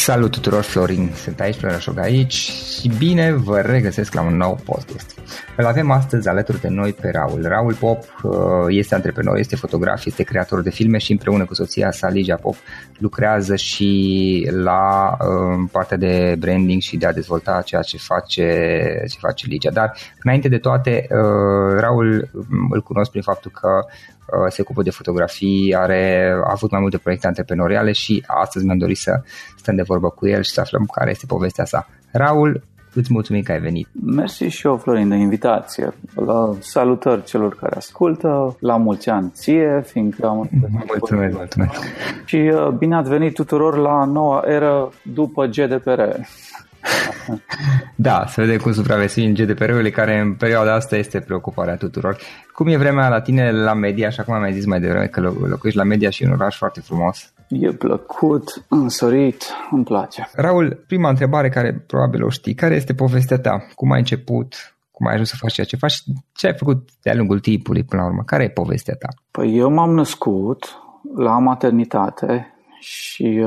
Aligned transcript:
Salut 0.00 0.30
tuturor, 0.30 0.62
Florin 0.62 1.12
sunt 1.22 1.40
aici, 1.40 1.54
Florin 1.56 1.78
Șog 1.78 1.98
aici 1.98 2.32
și 2.80 2.90
bine 2.98 3.32
vă 3.32 3.60
regăsesc 3.60 4.14
la 4.14 4.20
un 4.20 4.36
nou 4.36 4.60
podcast. 4.64 5.18
Îl 5.60 5.66
avem 5.66 5.90
astăzi 5.90 6.28
alături 6.28 6.60
de 6.60 6.68
noi 6.68 6.92
pe 6.92 7.10
Raul. 7.10 7.42
Raul 7.42 7.74
Pop 7.74 8.04
uh, 8.22 8.32
este 8.68 8.94
antreprenor, 8.94 9.36
este 9.38 9.56
fotograf, 9.56 10.04
este 10.04 10.22
creator 10.22 10.62
de 10.62 10.70
filme 10.70 10.98
și 10.98 11.12
împreună 11.12 11.44
cu 11.44 11.54
soția 11.54 11.90
sa, 11.90 12.08
Ligia 12.08 12.36
Pop, 12.36 12.54
lucrează 12.98 13.56
și 13.56 14.48
la 14.52 15.16
uh, 15.20 15.68
partea 15.72 15.96
de 15.96 16.36
branding 16.38 16.80
și 16.80 16.96
de 16.96 17.06
a 17.06 17.12
dezvolta 17.12 17.62
ceea 17.64 17.82
ce 17.82 17.96
face, 17.96 18.44
ce 19.08 19.18
face 19.18 19.46
Ligia. 19.46 19.70
Dar 19.70 19.92
înainte 20.22 20.48
de 20.48 20.58
toate, 20.58 21.06
uh, 21.10 21.78
Raul 21.78 22.30
îl 22.70 22.82
cunosc 22.82 23.10
prin 23.10 23.22
faptul 23.22 23.50
că 23.50 23.68
se 24.48 24.60
ocupă 24.60 24.82
de 24.82 24.90
fotografii, 24.90 25.74
are, 25.74 26.32
a 26.44 26.50
avut 26.50 26.70
mai 26.70 26.80
multe 26.80 26.98
proiecte 26.98 27.26
antreprenoriale 27.26 27.92
și 27.92 28.24
astăzi 28.26 28.64
mi-am 28.64 28.78
dorit 28.78 28.96
să 28.96 29.22
stăm 29.56 29.74
de 29.74 29.82
vorbă 29.82 30.08
cu 30.08 30.26
el 30.26 30.42
și 30.42 30.50
să 30.50 30.60
aflăm 30.60 30.88
care 30.92 31.10
este 31.10 31.26
povestea 31.26 31.64
sa. 31.64 31.88
Raul, 32.12 32.62
îți 32.94 33.12
mulțumim 33.12 33.42
că 33.42 33.52
ai 33.52 33.60
venit. 33.60 33.88
Mersi 33.92 34.44
și 34.44 34.66
eu, 34.66 34.76
Florin, 34.76 35.08
de 35.08 35.14
invitație. 35.14 35.92
La 36.14 36.54
salutări 36.58 37.24
celor 37.24 37.54
care 37.54 37.76
ascultă, 37.76 38.56
la 38.60 38.76
mulți 38.76 39.08
ani 39.08 39.30
ție, 39.34 39.82
fiindcă 39.86 40.26
am... 40.26 40.48
Mulțumesc, 40.86 41.36
mulțumesc. 41.36 41.72
Și 42.24 42.36
uh, 42.36 42.68
bine 42.68 42.96
ați 42.96 43.08
venit 43.08 43.34
tuturor 43.34 43.76
la 43.76 44.04
noua 44.04 44.42
eră 44.46 44.92
după 45.02 45.46
GDPR. 45.46 46.00
da, 47.94 48.24
să 48.26 48.40
vedem 48.40 48.58
cum 48.58 48.72
supraviețuim 48.72 49.34
GDPR-ului, 49.34 49.90
care 49.90 50.18
în 50.18 50.34
perioada 50.34 50.74
asta 50.74 50.96
este 50.96 51.20
preocuparea 51.20 51.76
tuturor. 51.76 52.16
Cum 52.52 52.66
e 52.66 52.76
vremea 52.76 53.08
la 53.08 53.20
tine 53.20 53.52
la 53.52 53.74
media, 53.74 54.06
așa 54.06 54.22
cum 54.22 54.34
am 54.34 54.40
mai 54.40 54.52
zis 54.52 54.66
mai 54.66 54.80
devreme, 54.80 55.06
că 55.06 55.20
locuiești 55.20 55.78
la 55.78 55.84
media 55.84 56.10
și 56.10 56.22
e 56.22 56.26
un 56.26 56.32
oraș 56.32 56.56
foarte 56.56 56.80
frumos? 56.80 57.32
E 57.48 57.72
plăcut, 57.72 58.64
însorit, 58.68 59.44
îmi 59.70 59.84
place. 59.84 60.28
Raul, 60.34 60.84
prima 60.86 61.08
întrebare 61.08 61.48
care 61.48 61.84
probabil 61.86 62.24
o 62.24 62.28
știi, 62.28 62.54
care 62.54 62.74
este 62.74 62.94
povestea 62.94 63.38
ta? 63.38 63.66
Cum 63.74 63.92
ai 63.92 63.98
început? 63.98 64.74
Cum 64.90 65.06
ai 65.06 65.12
ajuns 65.12 65.28
să 65.28 65.36
faci 65.38 65.52
ceea 65.52 65.66
ce 65.66 65.76
faci? 65.76 66.02
Ce 66.32 66.46
ai 66.46 66.54
făcut 66.56 66.88
de-a 67.02 67.14
lungul 67.14 67.40
timpului 67.40 67.82
până 67.82 68.02
la 68.02 68.08
urmă? 68.08 68.22
Care 68.26 68.44
e 68.44 68.48
povestea 68.48 68.94
ta? 68.94 69.08
Păi 69.30 69.58
eu 69.58 69.70
m-am 69.70 69.94
născut 69.94 70.64
la 71.16 71.38
maternitate 71.38 72.54
și 72.80 73.46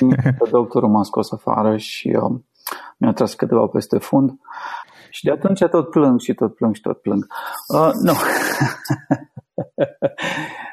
uh, 0.00 0.50
doctorul 0.50 0.88
m-a 0.88 1.02
scos 1.02 1.32
afară 1.32 1.76
și 1.76 2.18
uh, 2.22 2.40
mi-a 2.98 3.12
tras 3.12 3.34
câteva 3.34 3.66
peste 3.66 3.98
fund. 3.98 4.30
Și 5.10 5.24
de 5.24 5.30
atunci 5.30 5.64
tot 5.70 5.90
plâng 5.90 6.20
și 6.20 6.34
tot 6.34 6.54
plâng 6.54 6.74
și 6.74 6.80
tot 6.80 7.00
plâng. 7.00 7.26
Uh, 7.74 7.90
nu. 8.02 8.12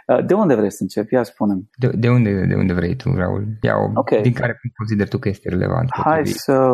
Uh, 0.08 0.26
de 0.28 0.34
unde 0.34 0.56
vrei 0.56 0.72
să 0.72 0.78
încep? 0.82 1.12
Ia 1.12 1.24
spune 1.24 1.54
de, 1.78 1.88
de, 1.88 2.10
unde, 2.10 2.46
de 2.46 2.56
unde 2.56 2.74
vrei 2.74 2.96
tu, 2.96 3.14
Raul? 3.16 3.48
Ia-o, 3.62 3.92
okay. 3.94 4.22
din 4.22 4.34
care 4.34 4.60
consider 4.78 5.08
tu 5.08 5.18
că 5.18 5.30
este 5.30 5.50
relevant? 5.50 5.90
Hai 5.92 6.26
să, 6.26 6.70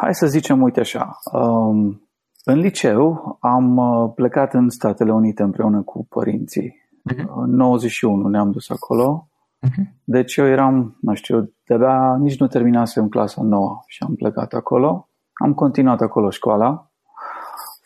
hai 0.00 0.14
să 0.14 0.26
zicem, 0.26 0.62
uite 0.62 0.80
așa. 0.80 1.18
Um, 1.32 2.08
în 2.44 2.58
liceu 2.58 3.36
am 3.40 3.76
uh, 3.76 4.12
plecat 4.14 4.54
în 4.54 4.68
Statele 4.68 5.12
Unite 5.12 5.42
împreună 5.42 5.82
cu 5.82 6.06
părinții. 6.08 6.74
Uh-huh. 7.12 7.24
În 7.36 7.50
91 7.50 8.28
ne-am 8.28 8.50
dus 8.50 8.70
acolo. 8.70 9.28
Uh-huh. 9.66 9.84
Deci 10.04 10.36
eu 10.36 10.46
eram, 10.46 10.98
nu 11.00 11.14
știu, 11.14 11.52
de-abia 11.66 12.16
nici 12.16 12.38
nu 12.38 12.46
terminasem 12.46 13.08
clasa 13.08 13.42
nouă 13.42 13.82
și 13.86 14.02
am 14.06 14.14
plecat 14.14 14.52
acolo. 14.52 15.08
Am 15.32 15.54
continuat 15.54 16.00
acolo 16.00 16.30
școala 16.30 16.88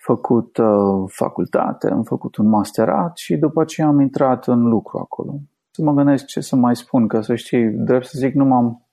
făcut 0.03 0.57
uh, 0.57 1.05
facultate, 1.07 1.91
am 1.91 2.03
făcut 2.03 2.37
un 2.37 2.49
masterat 2.49 3.17
și 3.17 3.37
după 3.37 3.61
aceea 3.61 3.87
am 3.87 4.01
intrat 4.01 4.47
în 4.47 4.63
lucru 4.69 4.99
acolo. 4.99 5.41
Să 5.71 5.83
mă 5.83 5.93
gândesc 5.93 6.25
ce 6.25 6.41
să 6.41 6.57
mai 6.57 6.77
spun, 6.77 7.09
că 7.09 7.21
să 7.21 7.35
știi, 7.35 7.65
drept 7.71 8.07
să 8.07 8.15
zic, 8.19 8.35
nu 8.35 8.45
m-am, 8.45 8.87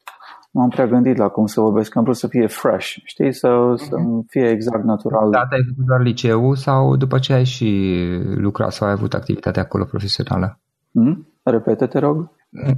nu 0.52 0.61
am 0.61 0.69
prea 0.69 0.88
gândit 0.88 1.17
la 1.17 1.27
cum 1.27 1.45
să 1.45 1.61
vorbesc, 1.61 1.95
am 1.95 2.03
vrut 2.03 2.16
să 2.16 2.27
fie 2.27 2.47
fresh, 2.47 2.95
știi, 3.03 3.33
să, 3.33 3.47
mm-hmm. 3.47 3.75
să 3.75 3.95
fie 4.27 4.49
exact 4.49 4.83
natural. 4.83 5.30
Da, 5.30 5.39
ai 5.39 5.66
făcut 5.67 5.86
doar 5.86 6.02
liceu 6.02 6.53
sau 6.53 6.95
după 6.95 7.19
ce 7.19 7.33
ai 7.33 7.45
și 7.45 7.99
lucrat 8.36 8.71
sau 8.71 8.87
ai 8.87 8.93
avut 8.93 9.14
activitate 9.14 9.59
acolo 9.59 9.83
profesională? 9.83 10.59
Mm? 10.92 11.27
Repete, 11.43 11.86
te 11.86 11.99
rog. 11.99 12.30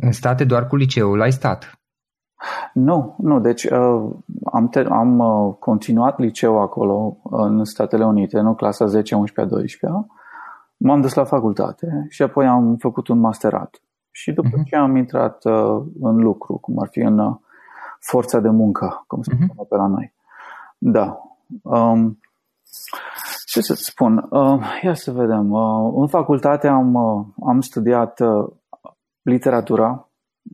În 0.02 0.12
state 0.12 0.44
doar 0.44 0.68
cu 0.68 0.76
liceul 0.76 1.22
ai 1.22 1.32
stat? 1.32 1.82
Nu, 2.74 3.16
nu. 3.18 3.40
Deci 3.40 3.64
uh, 3.64 4.09
am, 4.52 4.68
te- 4.70 4.88
am 4.90 5.20
uh, 5.20 5.56
continuat 5.59 6.20
liceu 6.20 6.62
acolo 6.62 7.18
în 7.24 7.64
Statele 7.64 8.06
Unite, 8.06 8.40
nu 8.40 8.54
clasa 8.54 8.86
10, 8.86 9.16
11, 9.16 9.56
12. 9.56 10.08
M-am 10.78 11.02
dus 11.02 11.14
la 11.14 11.24
facultate 11.24 12.06
și 12.10 12.22
apoi 12.22 12.48
am 12.48 12.76
făcut 12.76 13.08
un 13.08 13.20
masterat. 13.20 13.81
Și 14.12 14.31
după 14.31 14.50
uh-huh. 14.50 14.64
ce 14.66 14.76
am 14.76 14.96
intrat 14.96 15.46
uh, 15.46 15.84
în 16.02 16.16
lucru, 16.16 16.58
cum 16.58 16.80
ar 16.80 16.88
fi 16.92 17.00
în 17.00 17.20
uh, 17.20 17.36
forța 18.00 18.40
de 18.40 18.50
muncă, 18.50 19.04
cum 19.08 19.22
se 19.22 19.31
uh-huh. 19.31 19.44
spune 19.44 19.68
pe 19.70 19.76
la 19.76 19.88
noi. 19.88 20.14
Da. 20.78 21.22
Um, 21.62 22.20
ce 23.46 23.62
să-ți 23.62 23.84
spun? 23.84 24.28
Uh, 24.30 24.64
ia 24.84 24.94
să 24.94 25.12
vedem. 25.12 25.52
Uh, 25.52 25.94
în 25.96 26.08
facultate 26.08 26.68
am, 26.68 26.94
uh, 26.94 27.26
am 27.48 27.62
studiat 27.62 28.20
uh, 28.20 28.48
literatura, 29.22 30.09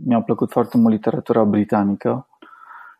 mi-a 0.05 0.21
plăcut 0.21 0.51
foarte 0.51 0.77
mult 0.77 0.93
literatura 0.93 1.43
britanică 1.43 2.27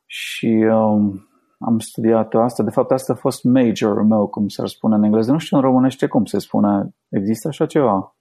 și 0.06 0.68
um, 0.72 1.28
am 1.60 1.80
studiat 1.80 2.34
asta. 2.34 2.64
De 2.64 2.70
fapt, 2.70 2.92
asta 2.92 3.14
a 3.14 3.16
fost 3.16 3.44
major 3.44 4.04
meu, 4.04 4.28
cum 4.28 4.48
s-ar 4.48 4.68
spune 4.68 4.96
în 4.96 5.04
engleză. 5.04 5.32
Nu 5.32 5.38
știu 5.38 5.58
în 5.58 5.64
românește 5.64 6.08
cum 6.08 6.26
se 6.26 6.40
spune. 6.40 6.96
Există 7.10 7.48
așa 7.48 7.66
ceva? 7.66 8.16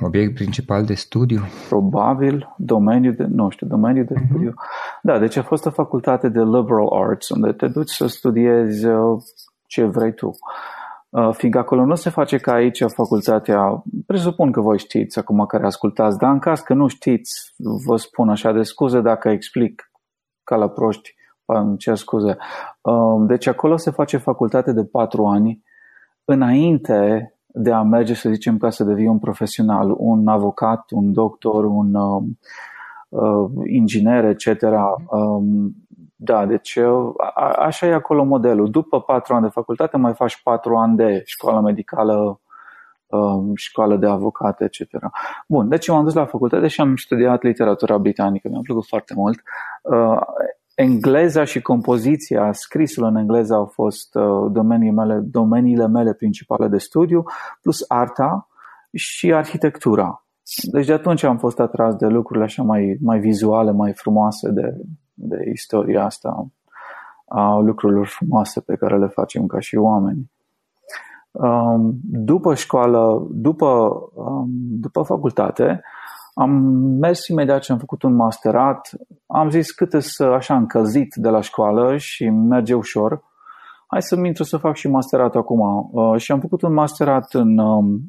Obiect 0.00 0.34
principal 0.34 0.84
de 0.84 0.94
studiu? 0.94 1.40
Probabil, 1.68 2.54
domeniu 2.56 3.12
de, 3.12 3.24
nu 3.24 3.48
știu, 3.48 3.66
domeniu 3.66 4.04
de 4.04 4.14
uh-huh. 4.14 4.28
studiu. 4.28 4.54
Da, 5.02 5.18
deci 5.18 5.36
a 5.36 5.42
fost 5.42 5.66
o 5.66 5.70
facultate 5.70 6.28
de 6.28 6.40
liberal 6.40 6.88
arts, 6.90 7.28
unde 7.28 7.52
te 7.52 7.68
duci 7.68 7.90
să 7.90 8.06
studiezi 8.06 8.86
uh, 8.86 9.22
ce 9.66 9.84
vrei 9.84 10.14
tu. 10.14 10.26
Uh, 10.26 10.34
fiindcă 11.32 11.60
acolo 11.60 11.84
nu 11.84 11.94
se 11.94 12.10
face 12.10 12.36
ca 12.36 12.52
aici 12.52 12.82
facultatea, 12.86 13.82
presupun 14.06 14.52
că 14.52 14.60
voi 14.60 14.78
știți 14.78 15.18
acum 15.18 15.46
care 15.46 15.66
ascultați, 15.66 16.18
dar 16.18 16.32
în 16.32 16.38
caz 16.38 16.60
că 16.60 16.74
nu 16.74 16.86
știți, 16.86 17.54
vă 17.86 17.96
spun 17.96 18.28
așa 18.28 18.52
de 18.52 18.62
scuze 18.62 19.00
dacă 19.00 19.28
explic 19.28 19.90
ca 20.44 20.56
la 20.56 20.68
proști, 20.68 21.14
îmi 21.44 21.76
cer 21.76 21.96
scuze. 21.96 22.36
Uh, 22.80 23.24
deci 23.26 23.46
acolo 23.46 23.76
se 23.76 23.90
face 23.90 24.16
facultate 24.16 24.72
de 24.72 24.84
patru 24.84 25.26
ani 25.26 25.62
înainte 26.24 27.32
de 27.46 27.72
a 27.72 27.82
merge, 27.82 28.14
să 28.14 28.30
zicem, 28.30 28.58
ca 28.58 28.70
să 28.70 28.84
devii 28.84 29.06
un 29.06 29.18
profesional, 29.18 29.94
un 29.96 30.28
avocat, 30.28 30.90
un 30.90 31.12
doctor, 31.12 31.64
un 31.64 31.94
uh, 31.94 32.22
uh 33.08 33.50
inginer, 33.66 34.24
etc. 34.24 34.46
Um, 36.22 36.24
da, 36.24 36.46
deci 36.46 36.78
a, 37.34 37.50
așa 37.50 37.86
e 37.86 37.92
acolo 37.92 38.24
modelul. 38.24 38.70
După 38.70 39.00
patru 39.00 39.34
ani 39.34 39.42
de 39.42 39.48
facultate 39.48 39.96
mai 39.96 40.14
faci 40.14 40.42
patru 40.42 40.76
ani 40.76 40.96
de 40.96 41.22
școală 41.24 41.60
medicală, 41.60 42.40
um, 43.06 43.52
școală 43.54 43.96
de 43.96 44.06
avocat, 44.06 44.60
etc. 44.60 44.80
Bun, 45.48 45.68
deci 45.68 45.88
m-am 45.88 46.04
dus 46.04 46.14
la 46.14 46.26
facultate 46.26 46.66
și 46.66 46.80
am 46.80 46.96
studiat 46.96 47.42
literatura 47.42 47.98
britanică. 47.98 48.48
Mi-a 48.48 48.60
plăcut 48.62 48.86
foarte 48.86 49.14
mult. 49.16 49.42
Uh, 49.82 50.20
engleza 50.74 51.44
și 51.44 51.60
compoziția, 51.60 52.52
scrisul 52.52 53.04
în 53.04 53.16
engleză 53.16 53.54
au 53.54 53.66
fost 53.66 54.14
uh, 54.14 54.50
domeniile 54.50 55.04
mele, 55.04 55.20
domeniile 55.24 55.86
mele 55.86 56.12
principale 56.12 56.68
de 56.68 56.78
studiu, 56.78 57.24
plus 57.62 57.84
arta 57.88 58.48
și 58.92 59.32
arhitectura. 59.32 60.26
Deci 60.72 60.86
de 60.86 60.92
atunci 60.92 61.22
am 61.22 61.38
fost 61.38 61.60
atras 61.60 61.94
de 61.94 62.06
lucrurile 62.06 62.44
așa 62.44 62.62
mai, 62.62 62.96
mai 63.00 63.18
vizuale, 63.18 63.70
mai 63.70 63.92
frumoase 63.94 64.50
de, 64.50 64.76
de 65.22 65.50
istoria 65.52 66.04
asta 66.04 66.46
a 67.28 67.58
lucrurilor 67.58 68.06
frumoase 68.06 68.60
pe 68.60 68.76
care 68.76 68.98
le 68.98 69.06
facem 69.06 69.46
ca 69.46 69.60
și 69.60 69.76
oameni. 69.76 70.30
Um, 71.30 72.00
după 72.02 72.54
școală, 72.54 73.26
după, 73.30 73.90
um, 74.14 74.48
după 74.80 75.02
facultate, 75.02 75.82
am 76.34 76.50
mers 77.00 77.26
imediat 77.26 77.60
ce 77.60 77.72
am 77.72 77.78
făcut 77.78 78.02
un 78.02 78.14
masterat. 78.14 78.90
Am 79.26 79.50
zis 79.50 79.70
cât 79.70 80.02
să 80.02 80.24
așa 80.24 80.56
încălzit 80.56 81.14
de 81.14 81.28
la 81.28 81.40
școală 81.40 81.96
și 81.96 82.28
merge 82.28 82.74
ușor. 82.74 83.22
Hai 83.86 84.02
să-mi 84.02 84.26
intru 84.26 84.42
să 84.42 84.56
fac 84.56 84.76
și 84.76 84.88
masterat 84.88 85.34
acum. 85.34 85.88
Uh, 85.92 86.20
și 86.20 86.32
am 86.32 86.40
făcut 86.40 86.62
un 86.62 86.72
masterat 86.72 87.32
în 87.32 87.58
um, 87.58 88.00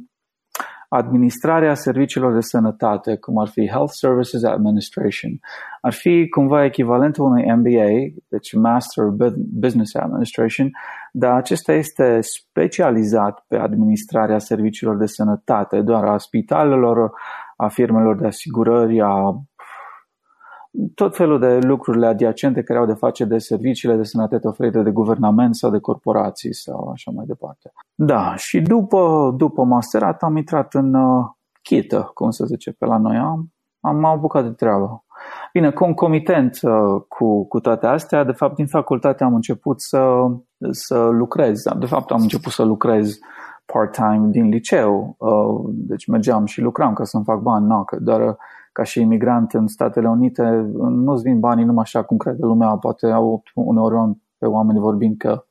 administrarea 0.95 1.73
serviciilor 1.73 2.33
de 2.33 2.39
sănătate, 2.39 3.15
cum 3.15 3.37
ar 3.37 3.47
fi 3.47 3.67
Health 3.67 3.91
Services 3.93 4.43
Administration, 4.43 5.39
ar 5.81 5.93
fi 5.93 6.29
cumva 6.29 6.65
echivalentul 6.65 7.25
unui 7.25 7.53
MBA, 7.55 8.21
deci 8.27 8.53
Master 8.53 9.05
Business 9.35 9.95
Administration, 9.95 10.71
dar 11.11 11.31
acesta 11.35 11.73
este 11.73 12.19
specializat 12.21 13.45
pe 13.47 13.57
administrarea 13.57 14.39
serviciilor 14.39 14.97
de 14.97 15.05
sănătate, 15.05 15.81
doar 15.81 16.03
a 16.03 16.17
spitalelor, 16.17 17.11
a 17.55 17.67
firmelor 17.67 18.17
de 18.19 18.25
asigurări, 18.27 19.01
a 19.01 19.43
tot 20.95 21.15
felul 21.15 21.39
de 21.39 21.59
lucrurile 21.59 22.05
adiacente 22.07 22.63
care 22.63 22.79
au 22.79 22.85
de 22.85 22.93
face 22.93 23.25
de 23.25 23.37
serviciile 23.37 23.95
de 23.95 24.03
sănătate 24.03 24.47
oferite 24.47 24.81
de 24.81 24.91
guvernament 24.91 25.55
sau 25.55 25.71
de 25.71 25.79
corporații 25.79 26.53
sau 26.53 26.89
așa 26.89 27.11
mai 27.15 27.25
departe. 27.25 27.71
Da, 27.95 28.35
și 28.35 28.61
după, 28.61 29.33
după 29.37 29.63
masterat 29.63 30.23
am 30.23 30.37
intrat 30.37 30.73
în 30.73 30.93
uh, 30.93 31.25
chită, 31.61 32.11
cum 32.13 32.29
se 32.29 32.45
zice 32.45 32.71
pe 32.71 32.85
la 32.85 32.97
noi, 32.97 33.17
am, 33.17 33.53
am 33.79 34.05
apucat 34.05 34.43
de 34.43 34.51
treabă. 34.51 35.03
Bine, 35.53 35.71
concomitent 35.71 36.59
uh, 36.61 37.01
cu, 37.07 37.47
cu 37.47 37.59
toate 37.59 37.87
astea, 37.87 38.23
de 38.23 38.31
fapt, 38.31 38.55
din 38.55 38.67
facultate 38.67 39.23
am 39.23 39.33
început 39.33 39.81
să, 39.81 40.13
să 40.69 40.97
lucrez. 40.97 41.61
De 41.79 41.85
fapt, 41.85 42.11
am 42.11 42.21
început 42.21 42.51
să 42.51 42.63
lucrez 42.63 43.19
part-time 43.65 44.27
din 44.29 44.49
liceu. 44.49 45.15
Uh, 45.17 45.71
deci 45.73 46.07
mergeam 46.07 46.45
și 46.45 46.61
lucram 46.61 46.93
ca 46.93 47.03
să-mi 47.03 47.23
fac 47.23 47.39
bani. 47.39 47.65
No, 47.65 47.83
că 47.83 47.97
doar 47.99 48.37
ca 48.73 48.83
și 48.83 49.01
imigrant 49.01 49.53
în 49.53 49.67
Statele 49.67 50.07
Unite 50.07 50.43
nu-ți 50.89 51.23
vin 51.23 51.39
banii 51.39 51.65
numai 51.65 51.83
așa 51.83 52.03
cum 52.03 52.17
crede 52.17 52.45
lumea. 52.45 52.67
Poate 52.67 53.07
au 53.07 53.43
uneori 53.53 54.17
pe 54.37 54.45
oameni 54.45 54.79
vorbind 54.79 55.17
că 55.17 55.43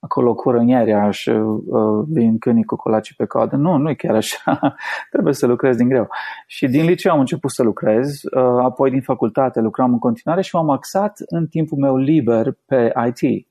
acolo 0.00 0.34
curănierea 0.34 1.10
și 1.10 1.30
uh, 1.30 2.04
vin 2.08 2.38
câinii 2.38 2.64
cu 2.64 2.76
colacii 2.76 3.14
pe 3.14 3.24
coadă. 3.24 3.56
Nu, 3.56 3.76
nu 3.76 3.90
e 3.90 3.94
chiar 3.94 4.14
așa. 4.14 4.58
Trebuie 5.12 5.34
să 5.34 5.46
lucrez 5.46 5.76
din 5.76 5.88
greu. 5.88 6.08
Și 6.46 6.66
din 6.66 6.84
liceu 6.84 7.12
am 7.12 7.18
început 7.18 7.50
să 7.50 7.62
lucrez, 7.62 8.22
uh, 8.22 8.64
apoi 8.64 8.90
din 8.90 9.00
facultate 9.00 9.60
lucram 9.60 9.92
în 9.92 9.98
continuare 9.98 10.42
și 10.42 10.54
m-am 10.54 10.70
axat 10.70 11.18
în 11.26 11.46
timpul 11.46 11.78
meu 11.78 11.96
liber 11.96 12.56
pe 12.66 12.92
IT. 13.06 13.46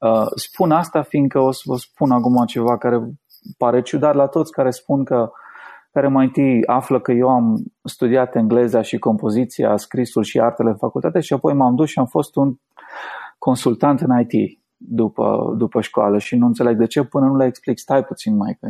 Uh, 0.00 0.26
spun 0.34 0.70
asta 0.70 1.02
fiindcă 1.02 1.38
o 1.38 1.50
să 1.50 1.62
vă 1.64 1.76
spun 1.76 2.10
acum 2.10 2.44
ceva 2.44 2.78
care 2.78 3.10
pare 3.58 3.82
ciudat 3.82 4.14
la 4.14 4.26
toți 4.26 4.52
care 4.52 4.70
spun 4.70 5.04
că 5.04 5.30
care 5.96 6.08
mai 6.08 6.24
întâi 6.24 6.66
află 6.66 7.00
că 7.00 7.12
eu 7.12 7.28
am 7.28 7.64
studiat 7.84 8.34
engleza 8.34 8.82
și 8.82 8.98
compoziția, 8.98 9.76
scrisul 9.76 10.22
și 10.22 10.40
artele 10.40 10.68
în 10.68 10.76
facultate 10.76 11.20
și 11.20 11.32
apoi 11.32 11.54
m-am 11.54 11.74
dus 11.74 11.88
și 11.88 11.98
am 11.98 12.06
fost 12.06 12.36
un 12.36 12.54
consultant 13.38 14.00
în 14.00 14.20
IT 14.20 14.60
după, 14.76 15.54
după 15.58 15.80
școală 15.80 16.18
și 16.18 16.36
nu 16.36 16.46
înțeleg 16.46 16.76
de 16.78 16.86
ce 16.86 17.04
până 17.04 17.26
nu 17.26 17.36
le 17.36 17.44
explic, 17.44 17.78
stai 17.78 18.04
puțin 18.04 18.36
mai, 18.36 18.56
că 18.60 18.68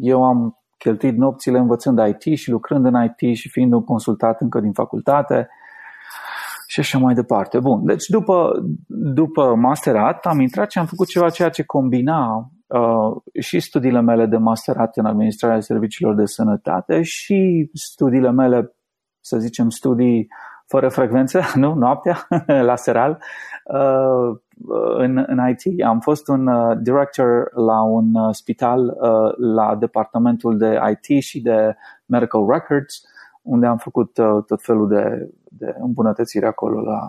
eu 0.00 0.24
am 0.24 0.58
cheltuit 0.78 1.16
nopțile 1.16 1.58
învățând 1.58 1.98
IT 1.98 2.38
și 2.38 2.50
lucrând 2.50 2.84
în 2.84 2.94
IT 3.04 3.36
și 3.36 3.48
fiind 3.48 3.72
un 3.72 3.84
consultat 3.84 4.40
încă 4.40 4.60
din 4.60 4.72
facultate 4.72 5.48
și 6.66 6.80
așa 6.80 6.98
mai 6.98 7.14
departe. 7.14 7.58
Bun, 7.58 7.84
deci 7.84 8.06
după, 8.06 8.50
după 9.14 9.54
masterat 9.54 10.26
am 10.26 10.40
intrat 10.40 10.70
și 10.70 10.78
am 10.78 10.86
făcut 10.86 11.06
ceva 11.06 11.30
ceea 11.30 11.48
ce 11.48 11.62
combina 11.62 12.50
uh, 12.70 13.16
și 13.40 13.60
studiile 13.60 14.00
mele 14.00 14.26
de 14.26 14.36
masterat 14.36 14.96
în 14.96 15.06
administrarea 15.06 15.60
serviciilor 15.60 16.14
de 16.14 16.26
sănătate 16.26 17.02
și 17.02 17.70
studiile 17.72 18.30
mele, 18.30 18.74
să 19.20 19.38
zicem, 19.38 19.68
studii 19.68 20.28
fără 20.66 20.88
frecvență, 20.88 21.40
nu, 21.62 21.74
noaptea, 21.74 22.26
la 22.70 22.76
seral, 22.76 23.22
uh, 23.64 24.38
în, 24.96 25.24
în 25.26 25.48
IT. 25.48 25.84
Am 25.84 26.00
fost 26.00 26.28
un 26.28 26.46
uh, 26.46 26.76
director 26.82 27.50
la 27.54 27.82
un 27.82 28.14
uh, 28.14 28.28
spital 28.34 28.86
uh, 28.86 29.34
la 29.36 29.76
departamentul 29.76 30.58
de 30.58 30.80
IT 30.90 31.22
și 31.22 31.40
de 31.40 31.76
medical 32.06 32.46
records, 32.48 33.02
unde 33.42 33.66
am 33.66 33.76
făcut 33.76 34.18
uh, 34.18 34.44
tot 34.46 34.62
felul 34.62 34.88
de, 34.88 35.30
de 35.44 35.74
îmbunătățiri 35.78 36.46
acolo 36.46 36.80
la, 36.80 37.00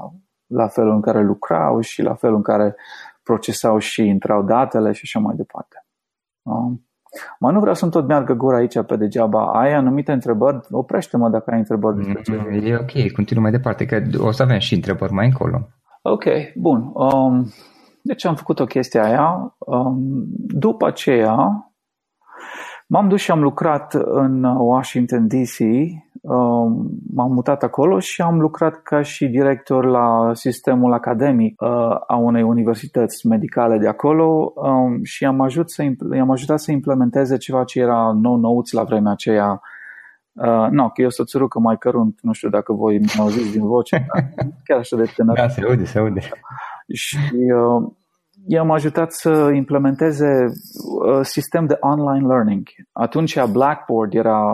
la 0.47 0.67
felul 0.67 0.93
în 0.93 1.01
care 1.01 1.23
lucrau 1.23 1.79
și 1.79 2.01
la 2.01 2.13
felul 2.13 2.35
în 2.35 2.41
care 2.41 2.75
procesau 3.23 3.77
și 3.77 4.01
intrau 4.07 4.43
datele 4.43 4.91
și 4.91 5.01
așa 5.03 5.19
mai 5.19 5.35
departe. 5.35 5.85
Uh, 6.41 6.79
Mă, 7.39 7.51
nu 7.51 7.59
vreau 7.59 7.75
să-mi 7.75 7.91
tot 7.91 8.07
meargă 8.07 8.33
gura 8.33 8.57
aici 8.57 8.81
pe 8.81 8.95
degeaba. 8.95 9.51
Ai 9.53 9.73
anumite 9.73 10.11
întrebări? 10.11 10.59
Oprește-mă 10.69 11.29
dacă 11.29 11.51
ai 11.51 11.57
întrebări 11.57 11.95
despre 11.95 12.21
ce. 12.21 12.35
Mm, 12.35 12.65
e 12.65 12.75
ok, 12.75 13.11
continuă 13.11 13.43
mai 13.43 13.51
departe, 13.51 13.85
că 13.85 14.01
o 14.17 14.31
să 14.31 14.43
avem 14.43 14.57
și 14.57 14.73
întrebări 14.73 15.13
mai 15.13 15.25
încolo. 15.25 15.67
Ok, 16.01 16.23
bun. 16.55 16.91
Um, 16.93 17.51
deci 18.03 18.25
am 18.25 18.35
făcut 18.35 18.59
o 18.59 18.65
chestie 18.65 18.99
aia. 18.99 19.55
Um, 19.57 19.97
după 20.47 20.87
aceea 20.87 21.70
m-am 22.91 23.07
dus 23.07 23.21
și 23.21 23.31
am 23.31 23.41
lucrat 23.41 23.93
în 23.93 24.43
Washington 24.43 25.27
DC. 25.27 25.59
Um, 26.21 26.89
m-am 27.13 27.31
mutat 27.31 27.63
acolo 27.63 27.99
și 27.99 28.21
am 28.21 28.39
lucrat 28.39 28.81
ca 28.81 29.01
și 29.01 29.27
director 29.27 29.85
la 29.85 30.31
sistemul 30.33 30.93
academic 30.93 31.61
uh, 31.61 31.69
a 32.07 32.15
unei 32.15 32.43
universități 32.43 33.27
medicale 33.27 33.77
de 33.77 33.87
acolo 33.87 34.53
um, 34.55 35.03
și 35.03 35.25
am, 35.25 35.41
ajut 35.41 35.71
să, 35.71 35.83
i-am 36.15 36.31
ajutat 36.31 36.59
să 36.59 36.71
implementeze 36.71 37.37
ceva 37.37 37.63
ce 37.63 37.79
era 37.79 38.11
nou 38.21 38.35
nouț 38.35 38.71
la 38.71 38.83
vremea 38.83 39.11
aceea 39.11 39.61
Uh, 40.33 40.67
nu, 40.69 40.89
că 40.89 41.01
eu 41.01 41.09
să 41.09 41.23
țurucă 41.23 41.59
mai 41.59 41.77
cărunt, 41.77 42.19
nu 42.21 42.33
știu 42.33 42.49
dacă 42.49 42.73
voi 42.73 42.99
mă 42.99 43.23
auziți 43.23 43.51
din 43.51 43.65
voce, 43.65 44.05
chiar 44.65 44.77
așa 44.77 44.95
de 44.95 45.11
tânăr. 45.15 45.35
Da, 45.35 45.47
se 45.47 45.61
aude, 45.67 45.85
se 45.85 45.99
aude. 45.99 46.19
Și 46.93 47.17
uh, 47.55 47.91
i-am 48.47 48.71
ajutat 48.71 49.11
să 49.11 49.51
implementeze 49.53 50.45
uh, 50.45 51.19
sistem 51.21 51.65
de 51.65 51.77
online 51.79 52.27
learning. 52.27 52.67
Atunci 52.91 53.43
Blackboard 53.43 54.13
era 54.13 54.53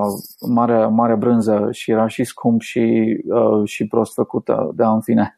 mare, 0.49 0.85
mare 0.85 1.15
brânză 1.15 1.67
și 1.71 1.91
era 1.91 2.07
și 2.07 2.23
scump 2.23 2.61
și, 2.61 3.17
uh, 3.27 3.67
și 3.67 3.87
prost 3.87 4.13
făcută, 4.13 4.71
de 4.75 4.83
în 4.83 5.01
fine. 5.01 5.37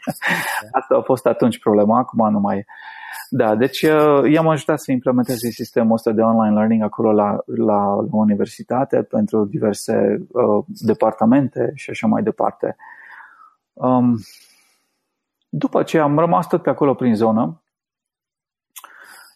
Asta 0.78 0.94
a 0.96 1.02
fost 1.04 1.26
atunci 1.26 1.58
problema, 1.58 1.98
acum 1.98 2.30
nu 2.30 2.38
mai 2.38 2.56
e. 2.56 2.64
Da, 3.30 3.54
deci 3.54 3.82
uh, 3.82 4.30
i-am 4.30 4.48
ajutat 4.48 4.80
să 4.80 4.92
implementeze 4.92 5.50
sistemul 5.50 5.92
ăsta 5.92 6.12
de 6.12 6.20
online 6.20 6.54
learning 6.54 6.82
acolo 6.82 7.12
la, 7.12 7.36
la, 7.44 7.94
la 7.94 8.16
universitate 8.16 9.02
pentru 9.02 9.44
diverse 9.44 10.26
uh, 10.32 10.64
departamente 10.66 11.72
și 11.74 11.90
așa 11.90 12.06
mai 12.06 12.22
departe. 12.22 12.76
Um, 13.72 14.16
după 15.48 15.82
ce 15.82 15.98
am 15.98 16.18
rămas 16.18 16.46
tot 16.46 16.62
pe 16.62 16.70
acolo 16.70 16.94
prin 16.94 17.14
zonă 17.14 17.62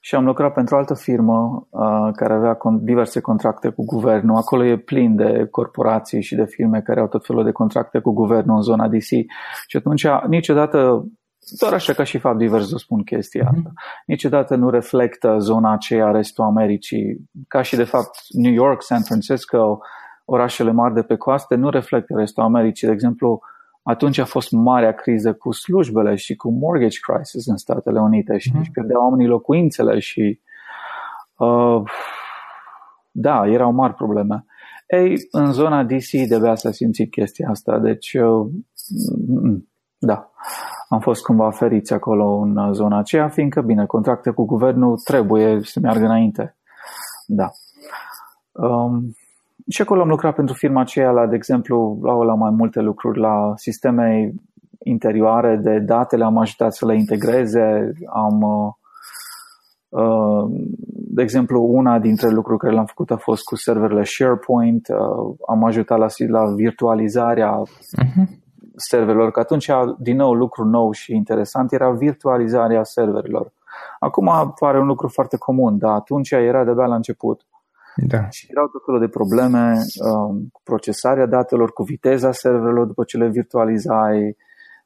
și 0.05 0.15
am 0.15 0.25
lucrat 0.25 0.53
pentru 0.53 0.75
o 0.75 0.79
altă 0.79 0.95
firmă 0.95 1.67
uh, 1.71 2.11
care 2.17 2.33
avea 2.33 2.57
con- 2.57 2.81
diverse 2.81 3.21
contracte 3.21 3.69
cu 3.69 3.85
guvernul. 3.85 4.37
Acolo 4.37 4.65
e 4.65 4.77
plin 4.77 5.17
de 5.17 5.47
corporații 5.51 6.23
și 6.23 6.35
de 6.35 6.45
firme 6.45 6.81
care 6.81 7.01
au 7.01 7.07
tot 7.07 7.27
felul 7.27 7.45
de 7.45 7.53
contracte 7.53 7.99
cu 7.99 8.13
guvernul 8.13 8.57
în 8.57 8.63
zona 8.63 8.89
DC 8.89 9.09
și 9.67 9.77
atunci 9.77 10.07
niciodată 10.29 11.05
doar 11.61 11.73
așa 11.73 11.93
ca 11.93 12.03
și 12.03 12.19
fapt 12.19 12.39
divers 12.39 12.69
să 12.69 12.77
spun 12.77 13.03
chestia 13.03 13.45
asta. 13.45 13.71
Mm-hmm. 13.71 14.03
Niciodată 14.07 14.55
nu 14.55 14.71
reflectă 14.71 15.37
zona 15.39 15.73
aceea 15.73 16.11
restul 16.11 16.45
Americii, 16.45 17.31
ca 17.49 17.63
și 17.63 17.77
de 17.77 17.85
fapt 17.85 18.11
New 18.29 18.53
York, 18.53 18.83
San 18.83 19.03
Francisco, 19.03 19.81
orașele 20.25 20.73
mari 20.73 20.95
de 20.95 21.03
pe 21.03 21.17
coaste, 21.17 21.55
nu 21.55 21.71
reflectă 21.71 22.15
restul 22.17 22.43
Americii. 22.43 22.87
De 22.87 22.93
exemplu, 22.93 23.41
atunci 23.83 24.19
a 24.19 24.25
fost 24.25 24.51
marea 24.51 24.93
criză 24.93 25.33
cu 25.35 25.53
slujbele 25.53 26.15
și 26.15 26.35
cu 26.35 26.51
mortgage 26.51 26.99
crisis 27.01 27.47
în 27.47 27.57
Statele 27.57 28.01
Unite 28.01 28.39
și 28.39 28.51
mm-hmm. 28.51 28.59
își 28.59 28.71
pierdeau 28.71 29.03
oamenii 29.03 29.27
locuințele 29.27 29.99
și 29.99 30.41
uh, 31.37 31.83
da, 33.11 33.47
erau 33.47 33.73
mari 33.73 33.95
probleme. 33.95 34.45
Ei, 34.87 35.17
în 35.31 35.53
zona 35.53 35.85
DC 35.85 36.11
de 36.29 36.55
s-a 36.55 36.71
simțit 36.71 37.11
chestia 37.11 37.49
asta, 37.51 37.79
deci 37.79 38.13
uh, 38.13 38.47
da 39.99 40.33
am 40.93 41.01
fost 41.01 41.23
cumva 41.23 41.51
feriți 41.51 41.93
acolo 41.93 42.37
în 42.37 42.73
zona 42.73 42.99
aceea, 42.99 43.29
fiindcă, 43.29 43.61
bine, 43.61 43.87
contracte 43.87 44.31
cu 44.31 44.45
guvernul 44.45 44.99
trebuie 45.05 45.61
să 45.63 45.81
meargă 45.81 46.05
înainte. 46.05 46.57
Da. 47.27 47.51
Um, 48.53 49.17
și 49.69 49.83
acolo 49.83 50.01
am 50.01 50.09
lucrat 50.09 50.35
pentru 50.35 50.55
firma 50.55 50.81
aceea 50.81 51.11
la, 51.11 51.27
de 51.27 51.35
exemplu, 51.35 51.99
la, 52.03 52.13
la 52.13 52.35
mai 52.35 52.51
multe 52.51 52.81
lucruri, 52.81 53.19
la 53.19 53.53
sisteme 53.57 54.33
interioare 54.85 55.57
de 55.57 55.79
date, 55.79 56.17
le-am 56.17 56.39
ajutat 56.39 56.75
să 56.75 56.87
le 56.87 56.95
integreze, 56.95 57.93
am 58.13 58.43
uh, 58.43 58.73
uh, 59.89 60.51
de 60.95 61.23
exemplu, 61.23 61.63
una 61.63 61.99
dintre 61.99 62.31
lucruri 62.31 62.59
care 62.59 62.73
le-am 62.73 62.87
făcut 62.87 63.11
a 63.11 63.17
fost 63.17 63.45
cu 63.45 63.57
serverele 63.57 64.03
SharePoint, 64.03 64.89
uh, 64.89 65.35
am 65.49 65.65
ajutat 65.65 65.99
la, 65.99 66.07
la 66.29 66.55
virtualizarea 66.55 67.63
uh-huh 67.63 68.41
serverelor, 68.77 69.31
că 69.31 69.41
atunci, 69.41 69.71
din 69.99 70.17
nou, 70.17 70.33
lucru 70.33 70.65
nou 70.65 70.93
și 70.93 71.15
interesant 71.15 71.73
era 71.73 71.91
virtualizarea 71.91 72.85
serverelor. 72.85 73.53
Acum 73.99 74.55
pare 74.59 74.79
un 74.79 74.87
lucru 74.87 75.09
foarte 75.09 75.37
comun, 75.37 75.79
dar 75.79 75.93
atunci 75.93 76.31
era 76.31 76.65
de-abia 76.65 76.87
la 76.87 76.95
început. 76.95 77.47
Da. 77.97 78.29
Și 78.29 78.47
erau 78.51 78.67
tot 78.67 78.85
felul 78.85 79.01
de 79.01 79.09
probleme 79.09 79.73
um, 80.09 80.49
cu 80.53 80.61
procesarea 80.65 81.27
datelor, 81.27 81.73
cu 81.73 81.83
viteza 81.83 82.33
serverelor 82.33 82.87
după 82.87 83.05
ce 83.05 83.17
le 83.17 83.29
virtualizai, 83.29 84.37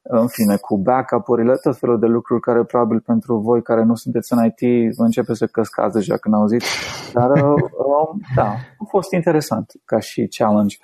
în 0.09 0.27
fine, 0.27 0.57
cu 0.57 0.79
backup-urile, 0.79 1.55
tot 1.63 1.79
felul 1.79 1.99
de 1.99 2.07
lucruri 2.07 2.41
care 2.41 2.65
probabil 2.65 3.01
pentru 3.01 3.37
voi 3.37 3.63
care 3.63 3.83
nu 3.83 3.95
sunteți 3.95 4.33
în 4.33 4.45
IT 4.45 4.93
începe 4.97 5.35
să 5.35 5.47
căscați 5.47 5.95
deja 5.95 6.17
când 6.17 6.35
auziți. 6.35 6.67
Dar, 7.13 7.31
uh, 7.31 7.63
um, 7.87 8.21
da, 8.35 8.49
a 8.79 8.85
fost 8.89 9.13
interesant 9.13 9.73
ca 9.85 9.99
și 9.99 10.29
challenge. 10.37 10.77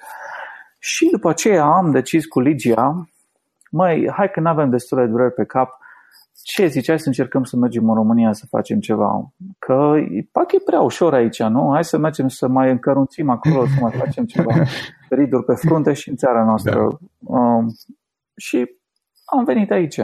Și 0.79 1.09
după 1.11 1.29
aceea 1.29 1.64
am 1.64 1.91
decis 1.91 2.26
cu 2.26 2.41
Ligia, 2.41 3.09
mai 3.71 4.11
hai 4.12 4.31
că 4.31 4.41
nu 4.41 4.49
avem 4.49 4.71
destule 4.71 5.07
dureri 5.07 5.35
pe 5.35 5.45
cap, 5.45 5.79
ce 6.43 6.67
ziceai 6.67 6.99
să 6.99 7.07
încercăm 7.07 7.43
să 7.43 7.57
mergem 7.57 7.89
în 7.89 7.95
România 7.95 8.33
să 8.33 8.47
facem 8.49 8.79
ceva? 8.79 9.33
Că 9.59 9.93
parcă 10.33 10.57
e 10.57 10.63
prea 10.65 10.81
ușor 10.81 11.15
aici, 11.15 11.43
nu? 11.43 11.71
Hai 11.73 11.85
să 11.85 11.99
mergem 11.99 12.29
să 12.29 12.49
mai 12.49 12.71
încărunțim 12.71 13.31
acolo, 13.31 13.67
să 13.67 13.75
mai 13.81 13.93
facem 13.93 14.25
ceva 14.25 14.53
riduri 15.19 15.45
pe 15.45 15.55
frunte 15.55 15.93
și 15.93 16.09
în 16.09 16.17
țara 16.17 16.45
noastră. 16.45 16.99
Da. 17.19 17.39
Um, 17.39 17.67
și 18.37 18.67
am 19.25 19.45
venit 19.45 19.71
aici. 19.71 20.01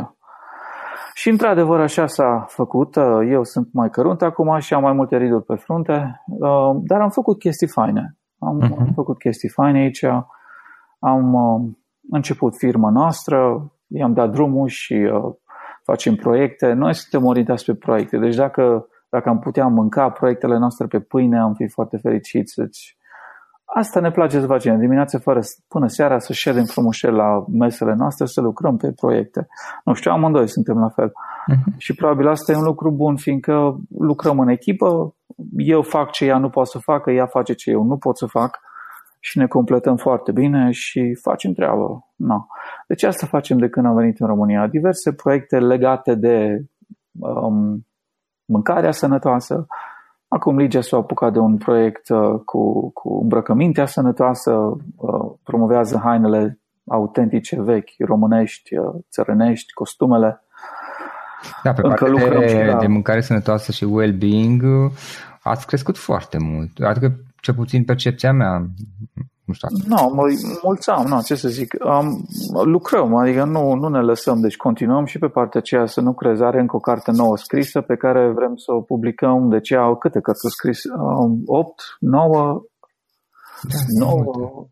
Și 1.14 1.28
într-adevăr 1.28 1.80
așa 1.80 2.06
s-a 2.06 2.44
făcut. 2.48 2.96
Eu 3.30 3.44
sunt 3.44 3.68
mai 3.72 3.90
cărunt 3.90 4.22
acum 4.22 4.58
și 4.58 4.74
am 4.74 4.82
mai 4.82 4.92
multe 4.92 5.16
riduri 5.16 5.44
pe 5.44 5.54
frunte, 5.54 6.22
uh, 6.26 6.76
dar 6.82 7.00
am 7.00 7.10
făcut 7.10 7.38
chestii 7.38 7.68
faine. 7.68 8.16
Am 8.38 8.60
uh-huh. 8.62 8.94
făcut 8.94 9.18
chestii 9.18 9.48
faine 9.48 9.78
aici 9.78 10.04
am, 10.98 11.34
uh, 11.34 11.70
început 12.10 12.56
firma 12.56 12.90
noastră, 12.90 13.70
i-am 13.86 14.12
dat 14.12 14.30
drumul 14.30 14.68
și 14.68 14.94
uh, 14.94 15.34
facem 15.90 16.14
proiecte. 16.14 16.72
Noi 16.72 16.94
suntem 16.94 17.28
orientați 17.28 17.64
pe 17.64 17.74
proiecte, 17.74 18.16
deci 18.18 18.36
dacă, 18.36 18.88
dacă 19.08 19.28
am 19.28 19.38
putea 19.38 19.66
mânca 19.66 20.10
proiectele 20.10 20.58
noastre 20.58 20.86
pe 20.86 21.00
pâine, 21.00 21.38
am 21.38 21.54
fi 21.54 21.66
foarte 21.68 21.96
fericiți. 21.96 22.52
Deci, 22.56 22.96
asta 23.64 24.00
ne 24.00 24.10
place 24.10 24.40
să 24.40 24.46
facem. 24.46 24.78
Dimineața 24.78 25.18
fără, 25.18 25.40
până 25.68 25.86
seara 25.86 26.18
să 26.18 26.32
ședem 26.32 26.64
frumușel 26.64 27.14
la 27.14 27.44
mesele 27.62 27.94
noastre, 27.94 28.26
să 28.26 28.40
lucrăm 28.40 28.76
pe 28.76 28.92
proiecte. 29.00 29.46
Nu 29.84 29.92
știu, 29.92 30.10
amândoi 30.12 30.48
suntem 30.48 30.78
la 30.78 30.88
fel. 30.88 31.10
Uh-huh. 31.10 31.76
Și 31.76 31.94
probabil 31.94 32.28
asta 32.28 32.52
e 32.52 32.56
un 32.56 32.70
lucru 32.72 32.90
bun, 32.90 33.16
fiindcă 33.16 33.76
lucrăm 33.98 34.38
în 34.38 34.48
echipă, 34.48 35.14
eu 35.56 35.82
fac 35.82 36.10
ce 36.10 36.24
ea 36.24 36.38
nu 36.38 36.50
poate 36.50 36.68
să 36.72 36.78
facă, 36.78 37.10
ea 37.10 37.26
face 37.26 37.52
ce 37.52 37.70
eu 37.70 37.82
nu 37.82 37.96
pot 37.96 38.16
să 38.16 38.26
fac 38.26 38.58
și 39.20 39.38
ne 39.38 39.46
completăm 39.46 39.96
foarte 39.96 40.32
bine 40.32 40.70
și 40.70 41.18
facem 41.22 41.52
treabă. 41.52 42.06
No. 42.16 42.46
Deci 42.86 43.02
asta 43.02 43.26
facem 43.26 43.58
de 43.58 43.68
când 43.68 43.86
am 43.86 43.94
venit 43.94 44.20
în 44.20 44.26
România. 44.26 44.66
Diverse 44.66 45.12
proiecte 45.12 45.58
legate 45.58 46.14
de 46.14 46.64
um, 47.18 47.86
mâncarea 48.44 48.90
sănătoasă. 48.90 49.66
Acum 50.28 50.56
Ligia 50.56 50.80
s-a 50.80 50.96
apucat 50.96 51.32
de 51.32 51.38
un 51.38 51.56
proiect 51.56 52.08
uh, 52.08 52.40
cu, 52.44 52.90
cu 52.90 53.18
îmbrăcămintea 53.22 53.86
sănătoasă, 53.86 54.52
uh, 54.96 55.32
promovează 55.42 56.00
hainele 56.04 56.58
autentice, 56.86 57.62
vechi, 57.62 57.90
românești, 57.98 58.76
uh, 58.76 58.94
țărănești, 59.10 59.72
costumele. 59.72 60.42
Da, 61.62 61.72
pe 61.72 61.80
Încă 61.82 62.04
partea 62.04 62.38
de, 62.38 62.76
de 62.80 62.86
mâncare 62.86 63.20
sănătoasă 63.20 63.72
și 63.72 63.84
well-being 63.84 64.62
ați 65.42 65.66
crescut 65.66 65.98
foarte 65.98 66.38
mult. 66.38 66.78
Adică 66.80 67.12
cel 67.40 67.54
puțin 67.54 67.84
percepția 67.84 68.32
mea. 68.32 68.66
Nu 69.44 69.54
știu. 69.54 69.68
Nu, 69.86 69.96
no, 69.96 70.24
mulți 70.62 70.90
am, 70.90 71.06
no, 71.06 71.20
ce 71.20 71.34
să 71.34 71.48
zic, 71.48 71.74
um, 71.84 72.26
lucrăm, 72.64 73.14
adică 73.14 73.44
nu, 73.44 73.74
nu 73.74 73.88
ne 73.88 74.00
lăsăm, 74.00 74.40
deci 74.40 74.56
continuăm 74.56 75.04
și 75.04 75.18
pe 75.18 75.28
partea 75.28 75.60
aceea 75.60 75.86
să 75.86 76.00
nu 76.00 76.12
crezi, 76.12 76.42
are 76.42 76.60
încă 76.60 76.76
o 76.76 76.78
carte 76.78 77.10
nouă 77.10 77.36
scrisă 77.36 77.80
pe 77.80 77.96
care 77.96 78.32
vrem 78.32 78.56
să 78.56 78.72
o 78.72 78.80
publicăm, 78.80 79.48
deci 79.48 79.72
au 79.72 79.96
câte 79.96 80.20
cărți 80.20 80.44
au 80.44 80.50
scris? 80.50 80.84
Um, 80.84 81.42
8, 81.46 81.82
9, 82.00 82.62
da, 83.62 84.06
9, 84.06 84.66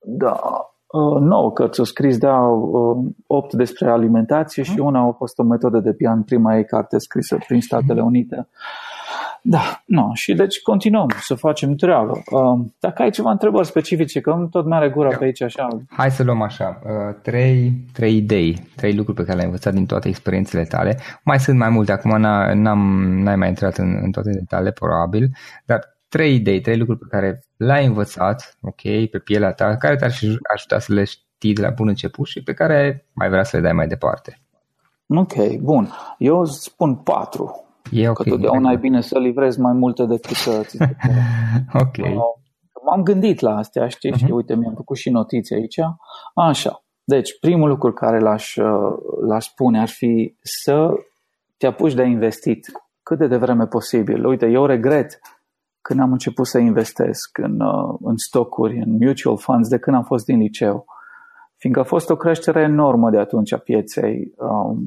da, 0.00 0.40
uh, 0.86 1.20
9 1.20 1.52
cărți 1.52 1.78
au 1.78 1.84
scris, 1.84 2.18
da, 2.18 2.38
uh, 2.38 2.96
8 3.26 3.54
despre 3.54 3.90
alimentație 3.90 4.62
și 4.62 4.78
una 4.78 5.00
a 5.00 5.12
fost 5.12 5.38
o 5.38 5.42
metodă 5.42 5.78
de 5.78 5.92
pian, 5.92 6.22
prima 6.22 6.56
ei 6.56 6.64
carte 6.64 6.98
scrisă 6.98 7.36
prin 7.46 7.60
Statele 7.60 8.02
Unite. 8.02 8.36
Uh, 8.36 8.89
da, 9.42 9.82
nu. 9.86 10.10
Și 10.14 10.34
deci 10.34 10.62
continuăm 10.62 11.08
să 11.20 11.34
facem 11.34 11.74
treabă. 11.74 12.10
Uh, 12.10 12.66
dacă 12.78 13.02
ai 13.02 13.10
ceva 13.10 13.30
întrebări 13.30 13.66
specifice, 13.66 14.20
că 14.20 14.46
tot 14.50 14.66
mai 14.66 14.78
are 14.78 14.88
gura 14.88 15.16
pe 15.16 15.24
aici 15.24 15.42
așa. 15.42 15.68
Hai 15.88 16.10
să 16.10 16.22
luăm 16.22 16.42
așa, 16.42 16.80
uh, 16.84 17.14
trei, 17.22 17.72
trei 17.92 18.16
idei, 18.16 18.68
trei 18.76 18.94
lucruri 18.94 19.16
pe 19.16 19.22
care 19.22 19.34
le-ai 19.34 19.46
învățat 19.46 19.74
din 19.74 19.86
toate 19.86 20.08
experiențele 20.08 20.64
tale. 20.64 20.98
Mai 21.24 21.40
sunt 21.40 21.58
mai 21.58 21.68
multe, 21.68 21.92
acum 21.92 22.20
n-am, 22.54 23.12
n-ai 23.22 23.36
mai 23.36 23.48
intrat 23.48 23.76
în, 23.76 23.98
în 24.02 24.10
toate 24.10 24.30
detaliile, 24.30 24.72
probabil, 24.72 25.30
dar 25.64 25.80
trei 26.08 26.34
idei, 26.34 26.60
trei 26.60 26.76
lucruri 26.76 26.98
pe 26.98 27.06
care 27.10 27.42
le-ai 27.56 27.86
învățat, 27.86 28.58
ok, 28.62 28.80
pe 29.10 29.18
pielea 29.24 29.52
ta, 29.52 29.76
care 29.76 29.96
te-ar 29.96 30.12
ajuta 30.54 30.78
să 30.78 30.92
le 30.92 31.04
știi 31.04 31.52
de 31.52 31.60
la 31.60 31.70
bun 31.70 31.88
început 31.88 32.26
și 32.26 32.42
pe 32.42 32.52
care 32.52 33.06
mai 33.12 33.28
vrea 33.28 33.42
să 33.42 33.56
le 33.56 33.62
dai 33.62 33.72
mai 33.72 33.86
departe. 33.86 34.38
Ok, 35.06 35.56
bun. 35.60 35.88
Eu 36.18 36.44
spun 36.44 36.94
patru. 36.94 37.69
E 37.90 38.08
okay, 38.08 38.24
că 38.24 38.30
totdeauna 38.30 38.72
e 38.72 38.76
bine 38.76 39.00
să 39.00 39.18
livrezi 39.18 39.60
mai 39.60 39.72
multe 39.72 40.04
decât 40.04 40.36
să 40.36 40.60
ți 40.62 40.76
se 40.76 40.96
Ok. 41.82 41.96
Uh, 41.98 42.18
m-am 42.84 43.02
gândit 43.02 43.40
la 43.40 43.56
astea, 43.56 43.88
știi, 43.88 44.12
uh-huh. 44.12 44.16
și 44.16 44.30
uite, 44.30 44.54
mi-am 44.54 44.74
făcut 44.74 44.96
și 44.96 45.10
notițe 45.10 45.54
aici. 45.54 45.78
Așa. 46.34 46.84
Deci, 47.04 47.38
primul 47.40 47.68
lucru 47.68 47.92
care 47.92 48.18
l-aș, 48.18 48.56
uh, 48.56 48.92
l-aș 49.28 49.44
spune 49.44 49.80
ar 49.80 49.88
fi 49.88 50.34
să 50.42 50.90
te 51.56 51.66
apuci 51.66 51.94
de 51.94 52.02
investit 52.02 52.66
cât 53.02 53.18
de 53.18 53.26
devreme 53.26 53.66
posibil. 53.66 54.26
Uite, 54.26 54.46
eu 54.46 54.66
regret 54.66 55.20
când 55.80 56.00
am 56.00 56.12
început 56.12 56.46
să 56.46 56.58
investesc 56.58 57.38
în, 57.38 57.60
uh, 57.60 57.98
în 58.00 58.16
stocuri, 58.16 58.76
în 58.76 58.96
mutual 59.00 59.38
funds, 59.38 59.68
de 59.68 59.78
când 59.78 59.96
am 59.96 60.04
fost 60.04 60.24
din 60.24 60.38
liceu. 60.38 60.74
Uh, 60.74 60.99
fiindcă 61.60 61.80
a 61.80 61.84
fost 61.84 62.10
o 62.10 62.16
creștere 62.16 62.60
enormă 62.60 63.10
de 63.10 63.18
atunci 63.18 63.52
a 63.52 63.58
pieței, 63.58 64.34
um, 64.36 64.78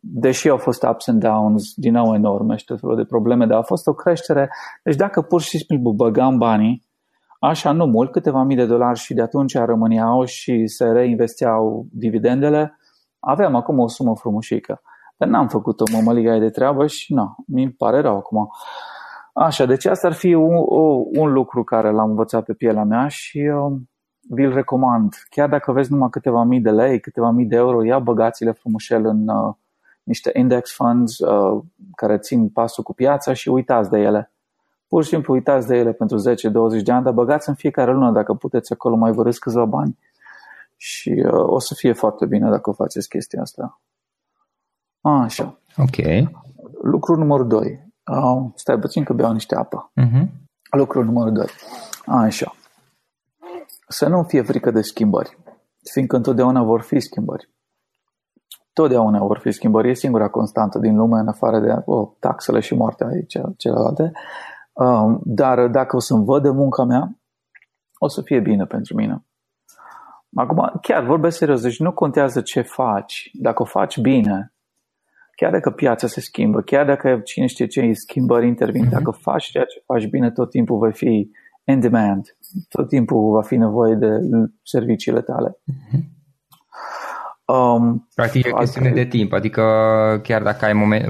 deși 0.00 0.48
au 0.48 0.56
fost 0.56 0.82
ups 0.82 1.08
and 1.08 1.22
downs 1.22 1.74
din 1.74 1.92
nou 1.92 2.14
enorme 2.14 2.56
și 2.56 2.64
tot 2.64 2.80
felul 2.80 2.96
de 2.96 3.04
probleme, 3.04 3.46
dar 3.46 3.58
a 3.58 3.62
fost 3.62 3.86
o 3.86 3.92
creștere. 3.92 4.50
Deci 4.82 4.96
dacă 4.96 5.22
pur 5.22 5.40
și 5.40 5.58
simplu 5.58 5.92
băgam 5.92 6.38
banii, 6.38 6.86
așa 7.40 7.72
nu 7.72 7.84
mult, 7.84 8.12
câteva 8.12 8.42
mii 8.42 8.56
de 8.56 8.66
dolari 8.66 8.98
și 8.98 9.14
de 9.14 9.22
atunci 9.22 9.54
rămâneau 9.54 10.24
și 10.24 10.66
se 10.66 10.84
reinvesteau 10.84 11.86
dividendele, 11.92 12.78
aveam 13.18 13.54
acum 13.54 13.78
o 13.78 13.88
sumă 13.88 14.16
frumușică. 14.16 14.80
Dar 15.16 15.28
n-am 15.28 15.48
făcut 15.48 15.80
o 15.80 15.84
mămăligă 15.92 16.38
de 16.38 16.50
treabă 16.50 16.86
și 16.86 17.14
nu, 17.14 17.36
mi 17.46 17.70
pare 17.70 18.00
rău 18.00 18.16
acum. 18.16 18.48
Așa, 19.32 19.64
deci 19.64 19.84
asta 19.84 20.06
ar 20.06 20.12
fi 20.12 20.34
un, 20.34 20.54
un 21.16 21.32
lucru 21.32 21.64
care 21.64 21.90
l-am 21.90 22.08
învățat 22.08 22.44
pe 22.44 22.52
pielea 22.52 22.84
mea 22.84 23.08
și 23.08 23.38
um, 23.38 23.88
vi-l 24.28 24.52
recomand. 24.52 25.14
Chiar 25.30 25.48
dacă 25.48 25.72
vezi 25.72 25.92
numai 25.92 26.08
câteva 26.10 26.42
mii 26.42 26.60
de 26.60 26.70
lei, 26.70 27.00
câteva 27.00 27.30
mii 27.30 27.46
de 27.46 27.56
euro, 27.56 27.84
ia 27.84 27.98
băgați-le 27.98 28.52
frumușel 28.52 29.06
în 29.06 29.28
uh, 29.28 29.54
niște 30.02 30.30
index 30.34 30.74
funds 30.74 31.18
uh, 31.18 31.62
care 31.94 32.18
țin 32.18 32.48
pasul 32.48 32.84
cu 32.84 32.94
piața 32.94 33.32
și 33.32 33.48
uitați 33.48 33.90
de 33.90 33.98
ele. 33.98 34.32
Pur 34.86 35.02
și 35.02 35.08
simplu 35.08 35.32
uitați 35.32 35.66
de 35.66 35.76
ele 35.76 35.92
pentru 35.92 36.18
10-20 36.18 36.82
de 36.82 36.92
ani, 36.92 37.04
dar 37.04 37.12
băgați 37.12 37.48
în 37.48 37.54
fiecare 37.54 37.92
lună 37.92 38.12
dacă 38.12 38.34
puteți 38.34 38.72
acolo 38.72 38.96
mai 38.96 39.12
vă 39.12 39.22
câțiva 39.22 39.64
bani. 39.64 39.98
Și 40.76 41.24
uh, 41.26 41.32
o 41.32 41.58
să 41.58 41.74
fie 41.74 41.92
foarte 41.92 42.26
bine 42.26 42.50
dacă 42.50 42.70
faceți 42.70 43.08
chestia 43.08 43.40
asta. 43.40 43.80
Așa. 45.00 45.58
Ok. 45.76 46.28
Lucru 46.82 47.16
numărul 47.16 47.46
2. 47.46 47.90
Uh, 48.04 48.50
stai 48.54 48.78
puțin 48.78 49.04
că 49.04 49.12
beau 49.12 49.32
niște 49.32 49.54
apă. 49.54 49.92
Uh-huh. 50.00 50.26
Lucru 50.70 51.04
numărul 51.04 51.32
2. 51.32 51.46
Așa 52.06 52.52
să 53.88 54.08
nu 54.08 54.22
fie 54.22 54.42
frică 54.42 54.70
de 54.70 54.80
schimbări, 54.80 55.38
fiindcă 55.92 56.16
întotdeauna 56.16 56.62
vor 56.62 56.80
fi 56.80 57.00
schimbări. 57.00 57.48
Totdeauna 58.72 59.18
vor 59.18 59.38
fi 59.38 59.50
schimbări, 59.50 59.88
e 59.88 59.94
singura 59.94 60.28
constantă 60.28 60.78
din 60.78 60.96
lume, 60.96 61.18
în 61.18 61.28
afară 61.28 61.60
de 61.60 61.82
oh, 61.84 62.08
taxele 62.18 62.60
și 62.60 62.74
moartea 62.74 63.06
aici, 63.06 63.36
celelalte. 63.56 64.12
Um, 64.72 65.20
dar 65.24 65.66
dacă 65.66 65.96
o 65.96 65.98
să-mi 65.98 66.24
văd 66.24 66.42
de 66.42 66.50
munca 66.50 66.84
mea, 66.84 67.18
o 67.98 68.08
să 68.08 68.22
fie 68.22 68.40
bine 68.40 68.64
pentru 68.64 68.94
mine. 68.94 69.24
Acum, 70.34 70.78
chiar 70.82 71.04
vorbesc 71.04 71.36
serios, 71.36 71.62
deci 71.62 71.78
nu 71.78 71.92
contează 71.92 72.40
ce 72.40 72.60
faci. 72.60 73.30
Dacă 73.32 73.62
o 73.62 73.64
faci 73.64 73.98
bine, 73.98 74.52
chiar 75.36 75.50
dacă 75.50 75.70
piața 75.70 76.06
se 76.06 76.20
schimbă, 76.20 76.60
chiar 76.60 76.86
dacă 76.86 77.20
cine 77.24 77.46
știe 77.46 77.66
ce 77.66 77.92
schimbări 77.92 78.46
intervin, 78.46 78.86
mm-hmm. 78.86 78.90
dacă 78.90 79.10
faci 79.10 79.44
ceea 79.44 79.64
ce 79.64 79.82
faci 79.86 80.08
bine, 80.08 80.30
tot 80.30 80.50
timpul 80.50 80.78
vei 80.78 80.92
fi 80.92 81.30
in 81.64 81.80
demand. 81.80 82.36
Tot 82.68 82.88
timpul 82.88 83.32
va 83.32 83.42
fi 83.42 83.56
nevoie 83.56 83.94
de 83.94 84.08
serviciile 84.62 85.20
tale. 85.20 85.50
Mm-hmm. 85.50 86.16
Um, 87.48 88.08
Practic 88.14 88.46
e 88.46 88.50
o 88.52 88.56
chestiune 88.56 88.90
de 88.90 89.04
timp, 89.04 89.32
adică 89.32 89.62
chiar 90.22 90.42
dacă 90.42 90.64
ai 90.64 90.72
moment, 90.72 91.04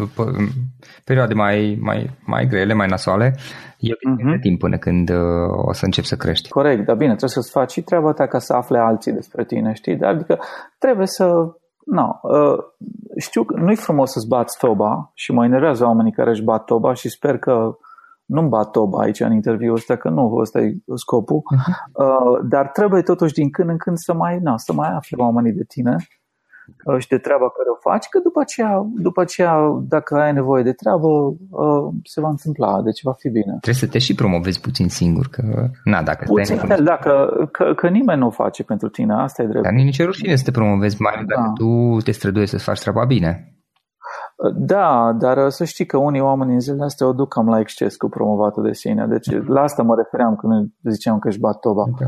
perioade 1.04 1.34
mai, 1.34 1.78
mai, 1.80 2.10
mai 2.26 2.46
grele, 2.46 2.74
mai 2.74 2.86
nasoale, 2.86 3.34
e 3.78 3.92
o 3.92 3.96
chestiune 3.96 4.32
uh-huh. 4.32 4.34
de 4.34 4.48
timp 4.48 4.58
până 4.58 4.76
când 4.78 5.10
uh, 5.10 5.66
o 5.68 5.72
să 5.72 5.84
începi 5.84 6.06
să 6.06 6.16
crești. 6.16 6.48
Corect, 6.48 6.84
dar 6.84 6.96
bine, 6.96 7.08
trebuie 7.08 7.30
să-ți 7.30 7.50
faci 7.50 7.70
și 7.70 7.82
treaba 7.82 8.12
ta 8.12 8.26
ca 8.26 8.38
să 8.38 8.52
afle 8.52 8.78
alții 8.78 9.12
despre 9.12 9.44
tine, 9.44 9.72
știi? 9.72 10.00
Adică 10.00 10.38
trebuie 10.78 11.06
să... 11.06 11.24
No, 11.84 12.08
uh, 12.22 12.58
știu 13.16 13.42
că 13.44 13.56
nu-i 13.60 13.76
frumos 13.76 14.10
să-ți 14.10 14.28
bați 14.28 14.58
toba 14.58 15.10
și 15.14 15.32
mă 15.32 15.44
enervează 15.44 15.84
oamenii 15.84 16.12
care 16.12 16.30
își 16.30 16.42
bat 16.42 16.64
toba 16.64 16.92
și 16.92 17.08
sper 17.08 17.38
că 17.38 17.76
nu-mi 18.28 18.48
bat 18.48 18.70
toba 18.70 19.00
aici 19.02 19.20
în 19.20 19.32
interviul 19.32 19.74
ăsta, 19.74 19.96
că 19.96 20.08
nu 20.08 20.34
ăsta 20.34 20.60
e 20.60 20.74
scopul, 20.94 21.42
uh-huh. 21.42 22.02
uh, 22.04 22.48
dar 22.48 22.66
trebuie 22.68 23.02
totuși 23.02 23.32
din 23.32 23.50
când 23.50 23.68
în 23.68 23.76
când 23.76 23.96
să 23.96 24.12
mai, 24.14 24.38
na, 24.42 24.56
să 24.56 24.72
mai 24.72 24.90
afle 24.94 25.16
oamenii 25.22 25.52
de 25.52 25.64
tine 25.64 25.96
uh, 26.84 26.98
și 26.98 27.08
de 27.08 27.18
treaba 27.18 27.48
care 27.56 27.68
o 27.74 27.78
faci, 27.90 28.06
că 28.08 28.18
după 28.18 28.40
aceea, 28.40 28.72
după 28.96 29.20
aceea 29.20 29.54
dacă 29.88 30.14
ai 30.14 30.32
nevoie 30.32 30.62
de 30.62 30.72
treabă, 30.72 31.06
uh, 31.06 31.88
se 32.04 32.20
va 32.20 32.28
întâmpla, 32.28 32.82
deci 32.82 33.02
va 33.02 33.12
fi 33.12 33.28
bine. 33.28 33.56
Trebuie 33.60 33.84
să 33.84 33.86
te 33.86 33.98
și 33.98 34.14
promovezi 34.14 34.60
puțin 34.60 34.88
singur, 34.88 35.26
că, 35.30 35.42
na, 35.84 36.02
dacă 36.02 36.24
puțin, 36.26 36.56
stai 36.56 36.82
da, 36.82 36.96
că, 36.96 37.14
că, 37.52 37.74
că 37.74 37.88
nimeni 37.88 38.20
nu 38.20 38.26
o 38.26 38.30
face 38.30 38.62
pentru 38.62 38.88
tine, 38.88 39.14
asta 39.14 39.42
e 39.42 39.46
drept. 39.46 39.64
Dar 39.64 39.72
nici 39.72 40.04
rușine 40.04 40.36
să 40.36 40.44
te 40.44 40.50
promovezi 40.50 41.02
mai 41.02 41.24
da. 41.26 41.34
dacă 41.34 41.52
tu 41.54 42.00
te 42.04 42.10
străduiești 42.10 42.56
să 42.56 42.62
faci 42.62 42.80
treaba 42.80 43.04
bine. 43.04 43.57
Da, 44.54 45.12
dar 45.12 45.36
uh, 45.36 45.50
să 45.50 45.64
știi 45.64 45.86
că 45.86 45.96
unii 45.96 46.20
oameni 46.20 46.52
în 46.52 46.60
zilele 46.60 46.84
astea 46.84 47.06
o 47.06 47.12
duc 47.12 47.28
cam 47.28 47.48
la 47.48 47.58
exces 47.58 47.96
cu 47.96 48.08
promovatul 48.08 48.62
de 48.62 48.72
sine. 48.72 49.06
Deci 49.06 49.46
la 49.46 49.60
asta 49.60 49.82
mă 49.82 49.94
refeream 49.94 50.36
când 50.36 50.70
ziceam 50.82 51.18
că 51.18 51.28
își 51.28 51.38
bat 51.38 51.58
toba. 51.58 51.84
Da. 51.98 52.06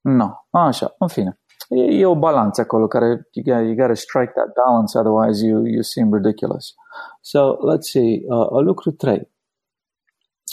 No, 0.00 0.30
așa, 0.50 0.94
în 0.98 1.08
fine. 1.08 1.38
E, 1.68 1.82
e 1.82 2.06
o 2.06 2.18
balanță 2.18 2.60
acolo 2.60 2.86
care 2.86 3.06
you 3.06 3.44
gotta, 3.44 3.60
you 3.60 3.74
gotta 3.74 3.94
strike 3.94 4.32
that 4.34 4.52
balance, 4.64 4.98
otherwise 4.98 5.46
you, 5.46 5.64
you 5.64 5.82
seem 5.82 6.14
ridiculous. 6.14 6.74
So, 7.20 7.56
let's 7.72 7.88
see, 7.90 8.22
uh, 8.28 8.62
lucru 8.64 8.90
3. 8.90 9.32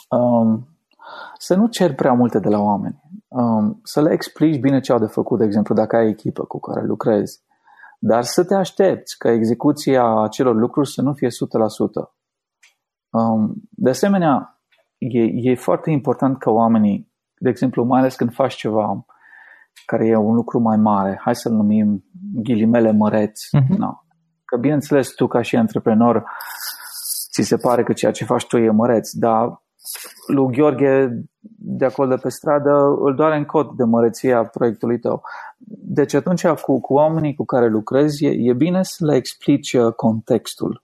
Um, 0.10 0.68
să 1.38 1.56
nu 1.56 1.68
cer 1.68 1.96
prea 1.96 2.14
multe 2.14 2.40
de 2.40 2.50
la 2.50 2.60
oameni. 2.60 3.02
um, 3.28 3.80
să 3.84 4.02
le 4.02 4.12
explici 4.12 4.60
bine 4.60 4.80
ce 4.80 4.92
au 4.92 5.00
de 5.00 5.06
făcut, 5.06 5.38
de 5.40 5.46
exemplu, 5.46 5.76
dacă 5.76 5.96
ai 5.96 6.08
echipă 6.08 6.44
cu 6.44 6.60
care 6.60 6.86
lucrezi, 6.86 7.44
dar 8.04 8.24
să 8.24 8.46
te 8.46 8.56
aștepți 8.56 9.18
ca 9.18 9.32
execuția 9.32 10.04
acelor 10.24 10.56
lucruri 10.56 10.90
să 10.90 11.02
nu 11.02 11.14
fie 11.14 11.28
100%. 11.28 11.32
Um, 13.10 13.54
de 13.70 13.90
asemenea, 13.90 14.62
e, 14.98 15.52
e 15.52 15.56
foarte 15.56 15.92
important 15.92 16.38
ca 16.38 16.52
oamenii, 16.52 17.12
de 17.38 17.50
exemplu, 17.50 17.84
mai 17.84 18.00
ales 18.00 18.16
când 18.16 18.34
faci 18.34 18.56
ceva 18.56 19.06
care 19.86 20.08
e 20.08 20.16
un 20.16 20.36
lucru 20.36 20.60
mai 20.60 20.78
mare, 20.78 21.20
hai 21.24 21.36
să-l 21.36 21.54
numim 21.54 22.04
ghilimele 22.34 22.92
măreți, 22.92 23.50
uh-huh. 23.58 23.78
no. 23.78 23.92
că 24.46 24.58
bineînțeles 24.58 25.14
tu 25.14 25.28
ca 25.28 25.42
și 25.42 25.56
antreprenor 25.56 26.24
ți 27.32 27.42
se 27.42 27.58
pare 27.58 27.84
că 27.84 27.94
ceea 27.94 28.12
ce 28.12 28.26
faci 28.26 28.48
tu 28.48 28.58
e 28.58 28.70
măreț, 28.70 29.12
dar 29.12 29.62
lui 30.28 30.52
Gheorghe 30.52 31.08
de 31.58 31.86
acolo 31.86 32.10
de 32.10 32.22
pe 32.22 32.30
stradă 32.30 32.72
îl 33.00 33.16
doare 33.16 33.38
în 33.38 33.46
cod 33.46 33.76
de 33.76 33.84
măreția 33.84 34.44
proiectului 34.44 35.00
tău. 35.00 35.22
Deci 35.68 36.14
atunci 36.14 36.48
cu, 36.48 36.82
cu 36.82 36.94
oamenii 36.94 37.36
cu 37.36 37.46
care 37.46 37.68
lucrezi 37.68 38.26
e, 38.26 38.50
e 38.50 38.54
bine 38.54 38.80
să 38.84 39.06
le 39.06 39.16
explici 39.16 39.74
uh, 39.74 39.94
contextul. 39.94 40.84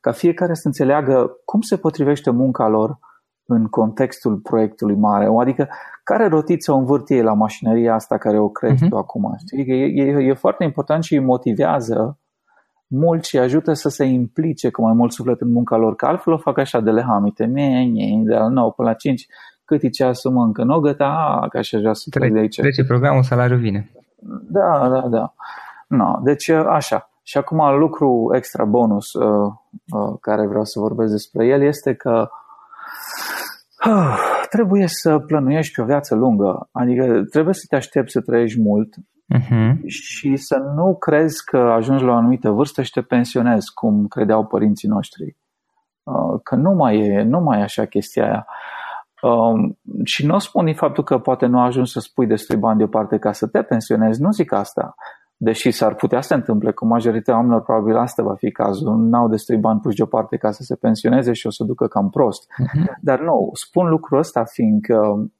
Ca 0.00 0.12
fiecare 0.12 0.54
să 0.54 0.66
înțeleagă 0.66 1.40
cum 1.44 1.60
se 1.60 1.76
potrivește 1.76 2.30
munca 2.30 2.68
lor 2.68 2.98
în 3.46 3.66
contextul 3.66 4.36
proiectului 4.36 4.96
mare. 4.96 5.28
Adică 5.40 5.68
care 6.04 6.28
rotiță 6.28 6.72
o 6.72 6.76
învârtie 6.76 7.22
la 7.22 7.32
mașinăria 7.32 7.94
asta 7.94 8.18
care 8.18 8.38
o 8.38 8.48
crezi 8.48 8.84
uh-huh. 8.84 8.88
tu 8.88 8.96
acum. 8.96 9.34
Știi? 9.38 9.64
E, 9.66 10.02
e, 10.02 10.28
e 10.28 10.34
foarte 10.34 10.64
important 10.64 11.04
și 11.04 11.14
îi 11.14 11.24
motivează 11.24 12.18
mult 12.86 13.24
și 13.24 13.38
ajută 13.38 13.72
să 13.72 13.88
se 13.88 14.04
implice 14.04 14.70
cu 14.70 14.82
mai 14.82 14.92
mult 14.92 15.12
suflet 15.12 15.40
în 15.40 15.52
munca 15.52 15.76
lor, 15.76 15.94
că 15.94 16.06
altfel 16.06 16.32
o 16.32 16.38
fac 16.38 16.58
așa 16.58 16.80
de 16.80 16.90
lehamite, 16.90 17.46
mie, 17.46 18.22
de 18.24 18.34
la 18.34 18.48
9 18.48 18.72
până 18.72 18.88
la 18.88 18.94
5, 18.94 19.26
cât 19.66 19.82
e 19.82 19.88
ceasul 19.88 20.32
mă 20.32 20.42
încă 20.42 20.62
nu 20.62 20.78
găta, 20.78 21.46
ca 21.50 21.60
și 21.60 21.74
așa 21.74 21.92
să 21.92 22.06
trec 22.10 22.32
de 22.32 22.38
aici. 22.38 22.60
Trece 22.60 22.84
programul, 22.84 23.22
salariul 23.22 23.58
vine. 23.58 23.90
Da, 24.48 24.88
da, 24.88 25.08
da. 25.08 25.34
No, 25.88 26.18
deci 26.22 26.48
așa. 26.48 27.10
Și 27.22 27.38
acum 27.38 27.78
lucru 27.78 28.30
extra 28.34 28.64
bonus 28.64 29.12
uh, 29.12 29.52
uh, 29.92 30.16
care 30.20 30.46
vreau 30.46 30.64
să 30.64 30.80
vorbesc 30.80 31.12
despre 31.12 31.46
el 31.46 31.62
este 31.62 31.94
că 31.94 32.28
uh, 33.86 34.18
trebuie 34.50 34.86
să 34.86 35.18
plănuiești 35.18 35.80
o 35.80 35.84
viață 35.84 36.14
lungă. 36.14 36.68
Adică 36.72 37.22
trebuie 37.30 37.54
să 37.54 37.64
te 37.68 37.76
aștepți 37.76 38.12
să 38.12 38.20
trăiești 38.20 38.60
mult 38.60 38.94
uh-huh. 39.34 39.72
și 39.86 40.36
să 40.36 40.56
nu 40.76 40.96
crezi 40.96 41.44
că 41.44 41.56
ajungi 41.56 42.04
la 42.04 42.12
o 42.12 42.16
anumită 42.16 42.50
vârstă 42.50 42.82
și 42.82 42.90
te 42.90 43.00
pensionezi, 43.00 43.72
cum 43.74 44.06
credeau 44.06 44.46
părinții 44.46 44.88
noștri. 44.88 45.36
Uh, 46.02 46.40
că 46.42 46.54
nu 46.54 46.70
mai 46.70 46.98
e, 46.98 47.22
nu 47.22 47.40
mai 47.40 47.58
e 47.58 47.62
așa 47.62 47.84
chestia 47.84 48.24
aia. 48.24 48.46
Um, 49.26 49.78
și 50.04 50.26
nu 50.26 50.38
spun 50.38 50.74
faptul 50.74 51.04
că 51.04 51.18
poate 51.18 51.46
nu 51.46 51.60
ajungi 51.60 51.92
să 51.92 52.00
spui 52.00 52.26
destui 52.26 52.56
bani 52.56 52.78
deoparte 52.78 53.18
ca 53.18 53.32
să 53.32 53.46
te 53.46 53.62
pensionezi, 53.62 54.22
nu 54.22 54.30
zic 54.30 54.52
asta. 54.52 54.94
Deși 55.36 55.70
s-ar 55.70 55.94
putea 55.94 56.20
să 56.20 56.28
se 56.28 56.34
întâmple, 56.34 56.72
cu 56.72 56.86
majoritatea 56.86 57.34
oamenilor 57.34 57.62
probabil 57.62 57.96
asta 57.96 58.22
va 58.22 58.34
fi 58.34 58.50
cazul. 58.50 58.96
N-au 58.96 59.28
destui 59.28 59.56
bani 59.56 59.80
puși 59.80 59.96
deoparte 59.96 60.36
ca 60.36 60.50
să 60.50 60.62
se 60.62 60.76
pensioneze 60.76 61.32
și 61.32 61.46
o 61.46 61.50
să 61.50 61.64
ducă 61.64 61.86
cam 61.86 62.10
prost. 62.10 62.44
Uh-huh. 62.44 63.00
Dar 63.00 63.20
nu, 63.20 63.50
spun 63.52 63.88
lucrul 63.88 64.18
ăsta 64.18 64.44
fiindcă 64.44 65.30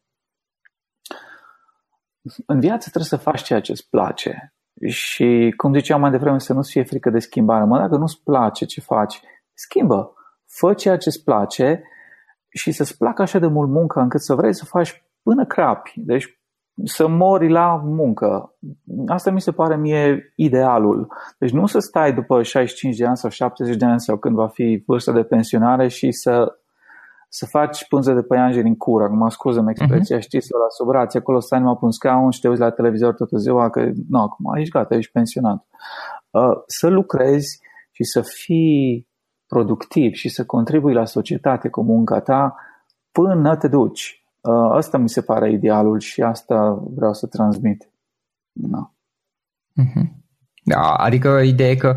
în 2.47 2.61
viață 2.61 2.89
trebuie 2.91 3.05
să 3.05 3.17
faci 3.17 3.43
ceea 3.43 3.61
ce 3.61 3.71
îți 3.71 3.89
place. 3.89 4.55
Și, 4.87 5.55
cum 5.57 5.75
ziceam 5.75 6.01
mai 6.01 6.11
devreme, 6.11 6.39
să 6.39 6.53
nu-ți 6.53 6.71
fie 6.71 6.83
frică 6.83 7.11
de 7.11 7.19
schimbare. 7.19 7.65
Mă, 7.65 7.79
dacă 7.79 7.97
nu-ți 7.97 8.23
place 8.23 8.65
ce 8.65 8.81
faci, 8.81 9.21
schimbă. 9.55 10.13
Fă 10.47 10.75
ceea 10.75 10.97
ce 10.97 11.09
îți 11.09 11.25
place 11.25 11.83
și 12.57 12.73
să-ți 12.73 12.97
placă 12.97 13.23
așa 13.23 13.39
de 13.39 13.47
mult 13.47 13.71
munca 13.71 14.03
încât 14.03 14.21
să 14.21 14.35
vrei 14.35 14.55
să 14.55 14.65
faci 14.65 15.05
până 15.23 15.47
crapi. 15.47 15.93
Deci 15.97 16.41
să 16.85 17.09
mori 17.09 17.51
la 17.51 17.81
muncă. 17.85 18.57
Asta 19.07 19.31
mi 19.31 19.41
se 19.41 19.53
pare 19.53 19.77
mie 19.77 20.33
idealul. 20.37 21.13
Deci 21.39 21.51
nu 21.51 21.67
să 21.67 21.79
stai 21.79 22.15
după 22.15 22.43
65 22.43 22.97
de 22.97 23.07
ani 23.07 23.17
sau 23.17 23.31
70 23.31 23.77
de 23.77 23.85
ani 23.85 24.01
sau 24.01 24.17
când 24.17 24.35
va 24.35 24.49
fi 24.49 24.83
vârsta 24.87 25.13
de 25.13 25.23
pensionare 25.23 25.89
și 25.89 26.13
să 26.13 26.57
să 27.29 27.47
faci 27.47 27.89
pânză 27.89 28.13
de 28.13 28.23
păianjeni 28.23 28.69
în 28.69 28.77
cur, 28.77 29.03
acum 29.03 29.29
scuză-mi 29.29 29.71
expresia, 29.71 30.17
uh-huh. 30.17 30.21
știți, 30.21 30.47
să 30.47 30.57
la 30.57 30.69
sobrație, 30.69 31.19
acolo 31.19 31.41
stai 31.41 31.59
numai 31.59 31.77
pe 31.79 31.85
un 31.85 31.91
scaun 31.91 32.31
și 32.31 32.41
te 32.41 32.49
uiți 32.49 32.61
la 32.61 32.71
televizor 32.71 33.15
toată 33.15 33.37
ziua, 33.37 33.71
că 33.71 33.91
nu, 34.09 34.21
acum 34.21 34.55
ești 34.57 34.71
gata, 34.71 34.95
ești 34.95 35.13
pensionat. 35.13 35.67
Uh, 36.31 36.57
să 36.67 36.89
lucrezi 36.89 37.61
și 37.91 38.05
să 38.05 38.21
fii 38.23 39.09
productiv 39.47 40.13
și 40.13 40.29
să 40.29 40.45
contribui 40.45 40.93
la 40.93 41.05
societate 41.05 41.69
cu 41.69 41.83
munca 41.83 42.21
ta 42.21 42.57
până 43.13 43.57
te 43.57 43.69
duci. 43.69 44.25
Uh, 44.41 44.71
asta 44.73 44.99
mi 44.99 45.09
se 45.09 45.23
pare 45.23 45.53
idealul 45.53 46.01
și 46.01 46.23
asta 46.23 46.83
vreau 46.95 47.13
să 47.13 47.27
transmit. 47.27 47.91
Da. 48.53 48.93
Uh-huh. 49.83 50.25
Da, 50.65 50.95
adică 50.95 51.29
ideea 51.29 51.71
e 51.71 51.75
că 51.75 51.97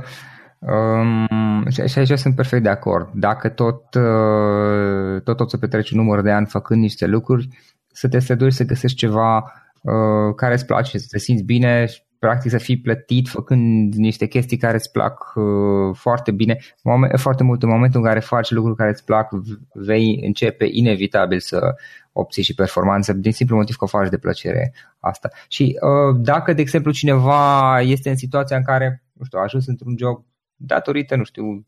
Um, 0.59 1.69
și 1.69 1.99
aici 1.99 2.19
sunt 2.19 2.35
perfect 2.35 2.63
de 2.63 2.69
acord. 2.69 3.09
Dacă 3.13 3.49
tot, 3.49 3.93
uh, 3.93 5.21
tot, 5.21 5.37
tot 5.37 5.49
să 5.49 5.57
petreci 5.57 5.91
un 5.91 5.97
număr 5.99 6.21
de 6.21 6.31
ani 6.31 6.45
făcând 6.45 6.81
niște 6.81 7.05
lucruri, 7.05 7.47
să 7.87 8.07
te 8.07 8.19
străduiești 8.19 8.57
să 8.57 8.65
găsești 8.65 8.97
ceva 8.97 9.37
uh, 9.37 10.35
care 10.35 10.53
îți 10.53 10.65
place, 10.65 10.97
să 10.97 11.05
te 11.09 11.19
simți 11.19 11.43
bine 11.43 11.85
practic 12.19 12.51
să 12.51 12.57
fii 12.57 12.79
plătit 12.79 13.27
făcând 13.27 13.93
niște 13.93 14.25
chestii 14.25 14.57
care 14.57 14.75
îți 14.75 14.91
plac 14.91 15.33
uh, 15.35 15.95
foarte 15.95 16.31
bine. 16.31 16.57
Moment, 16.83 17.19
foarte 17.19 17.43
mult 17.43 17.63
în 17.63 17.69
momentul 17.69 17.99
în 17.99 18.05
care 18.05 18.19
faci 18.19 18.51
lucruri 18.51 18.77
care 18.77 18.89
îți 18.89 19.03
plac, 19.03 19.29
vei 19.73 20.19
începe 20.25 20.67
inevitabil 20.71 21.39
să 21.39 21.75
obții 22.11 22.43
și 22.43 22.53
performanță 22.53 23.13
din 23.13 23.31
simplu 23.31 23.55
motiv 23.55 23.75
că 23.75 23.83
o 23.83 23.87
faci 23.87 24.09
de 24.09 24.17
plăcere 24.17 24.73
asta. 24.99 25.29
Și 25.47 25.77
uh, 25.81 26.19
dacă, 26.21 26.53
de 26.53 26.61
exemplu, 26.61 26.91
cineva 26.91 27.79
este 27.81 28.09
în 28.09 28.15
situația 28.15 28.57
în 28.57 28.63
care, 28.63 29.03
nu 29.13 29.25
știu, 29.25 29.39
a 29.39 29.41
ajuns 29.41 29.67
într-un 29.67 29.95
job 29.97 30.25
datorită, 30.55 31.15
nu 31.15 31.23
știu, 31.23 31.65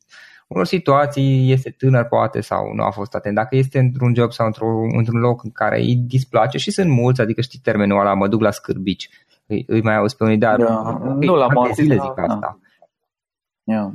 unor 0.48 0.66
situații, 0.66 1.52
este 1.52 1.70
tânăr 1.70 2.04
poate 2.06 2.42
sau 2.42 2.74
nu 2.74 2.84
a 2.84 2.90
fost 2.90 3.16
atent. 3.16 3.36
Dacă 3.36 3.56
este 3.56 3.80
într-un 3.80 4.16
job 4.16 4.32
sau 4.32 4.46
într-un, 4.46 4.98
într-un 4.98 5.20
loc 5.20 5.44
în 5.44 5.52
care 5.52 5.80
îi 5.80 5.96
displace 5.96 6.58
și 6.58 6.72
sunt 6.72 6.90
mulți, 6.90 7.22
adică 7.22 7.42
știi 7.42 7.60
termenul 7.60 8.00
ăla, 8.00 8.14
mă 8.14 8.28
duc 8.28 8.42
la 8.42 8.52
scârbici, 8.52 9.10
îi, 9.52 9.64
îi 9.68 9.82
mai 9.82 9.96
auzi 9.96 10.16
pe 10.16 10.24
unii, 10.24 10.38
dar 10.38 10.56
da, 10.60 11.00
nu 11.20 11.36
la 11.36 11.48
zile 11.74 11.94
zic 11.94 12.14
da. 12.16 12.24
asta. 12.24 12.60
Yeah. 13.64 13.92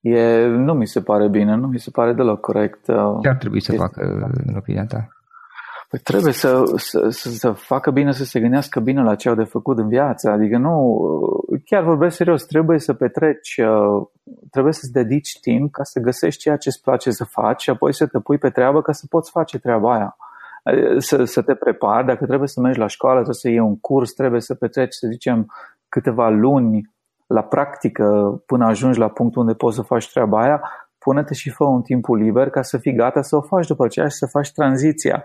E, 0.00 0.46
nu 0.46 0.74
mi 0.74 0.86
se 0.86 1.00
pare 1.00 1.28
bine, 1.28 1.54
nu 1.54 1.66
mi 1.66 1.78
se 1.78 1.90
pare 1.90 2.12
deloc 2.12 2.40
corect. 2.40 2.88
Uh, 2.88 3.18
Ce 3.22 3.28
ar 3.28 3.36
trebui 3.36 3.60
să 3.60 3.72
facă 3.72 4.02
în 4.46 4.56
opinia 4.56 4.86
ta? 4.86 5.08
Păi 5.88 5.98
trebuie 6.02 6.32
să, 6.32 6.62
să, 6.76 7.08
să, 7.08 7.28
să 7.28 7.50
facă 7.52 7.90
bine, 7.90 8.12
să 8.12 8.24
se 8.24 8.40
gândească 8.40 8.80
bine 8.80 9.02
la 9.02 9.14
ce 9.14 9.28
au 9.28 9.34
de 9.34 9.44
făcut 9.44 9.78
în 9.78 9.88
viață. 9.88 10.30
Adică 10.30 10.58
nu, 10.58 11.00
chiar 11.64 11.82
vorbesc 11.82 12.16
serios, 12.16 12.44
trebuie 12.44 12.78
să 12.78 12.94
petreci, 12.94 13.56
uh, 13.56 14.06
trebuie 14.50 14.72
să-ți 14.72 14.92
dedici 14.92 15.38
timp 15.40 15.72
ca 15.72 15.82
să 15.82 16.00
găsești 16.00 16.40
ceea 16.40 16.56
ce 16.56 16.68
îți 16.68 16.82
place 16.82 17.10
să 17.10 17.24
faci 17.24 17.62
și 17.62 17.70
apoi 17.70 17.94
să 17.94 18.06
te 18.06 18.18
pui 18.18 18.38
pe 18.38 18.50
treabă 18.50 18.82
ca 18.82 18.92
să 18.92 19.06
poți 19.08 19.30
face 19.30 19.58
treaba 19.58 19.94
aia. 19.94 20.16
Să, 20.98 21.24
să 21.24 21.42
te 21.42 21.54
prepari, 21.54 22.06
dacă 22.06 22.26
trebuie 22.26 22.48
să 22.48 22.60
mergi 22.60 22.78
la 22.78 22.86
școală, 22.86 23.14
trebuie 23.14 23.34
să 23.34 23.48
iei 23.48 23.58
un 23.58 23.80
curs, 23.80 24.12
trebuie 24.12 24.40
să 24.40 24.54
petreci, 24.54 24.94
să 24.94 25.06
zicem, 25.10 25.46
câteva 25.88 26.28
luni 26.28 26.92
la 27.26 27.42
practică 27.42 28.42
până 28.46 28.64
ajungi 28.66 28.98
la 28.98 29.08
punctul 29.08 29.40
unde 29.40 29.54
poți 29.54 29.76
să 29.76 29.82
faci 29.82 30.10
treaba 30.10 30.42
aia, 30.42 30.62
pune-te 30.98 31.34
și 31.34 31.50
fă 31.50 31.64
un 31.64 31.82
timpul 31.82 32.18
liber 32.18 32.50
ca 32.50 32.62
să 32.62 32.78
fii 32.78 32.94
gata 32.94 33.22
să 33.22 33.36
o 33.36 33.40
faci 33.40 33.66
după 33.66 33.84
aceea 33.84 34.08
și 34.08 34.16
să 34.16 34.26
faci 34.26 34.52
tranziția 34.52 35.24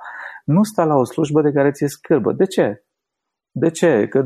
nu 0.49 0.63
sta 0.63 0.83
la 0.83 0.95
o 0.95 1.03
slujbă 1.03 1.41
de 1.41 1.51
care 1.51 1.71
ți-e 1.71 1.87
scârbă. 1.87 2.33
De 2.33 2.45
ce? 2.45 2.83
De 3.51 3.69
ce? 3.69 4.07
Că 4.07 4.23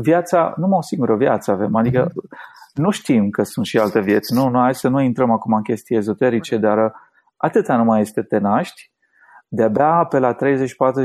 viața, 0.00 0.54
numai 0.56 0.78
o 0.78 0.82
singură 0.82 1.16
viață 1.16 1.50
avem, 1.50 1.74
adică 1.74 2.08
mm-hmm. 2.08 2.74
nu 2.74 2.90
știm 2.90 3.30
că 3.30 3.42
sunt 3.42 3.66
și 3.66 3.78
alte 3.78 4.00
vieți, 4.00 4.34
nu, 4.34 4.48
nu, 4.48 4.58
hai 4.58 4.74
să 4.74 4.88
nu 4.88 5.00
intrăm 5.00 5.30
acum 5.30 5.52
în 5.52 5.62
chestii 5.62 5.96
ezoterice, 5.96 6.56
dar 6.56 6.94
atâta 7.36 7.76
numai 7.76 8.00
este 8.00 8.22
te 8.22 8.38
naști, 8.38 8.91
de-abia 9.54 10.04
pe 10.04 10.18
la 10.18 10.34
30-40 10.34 10.36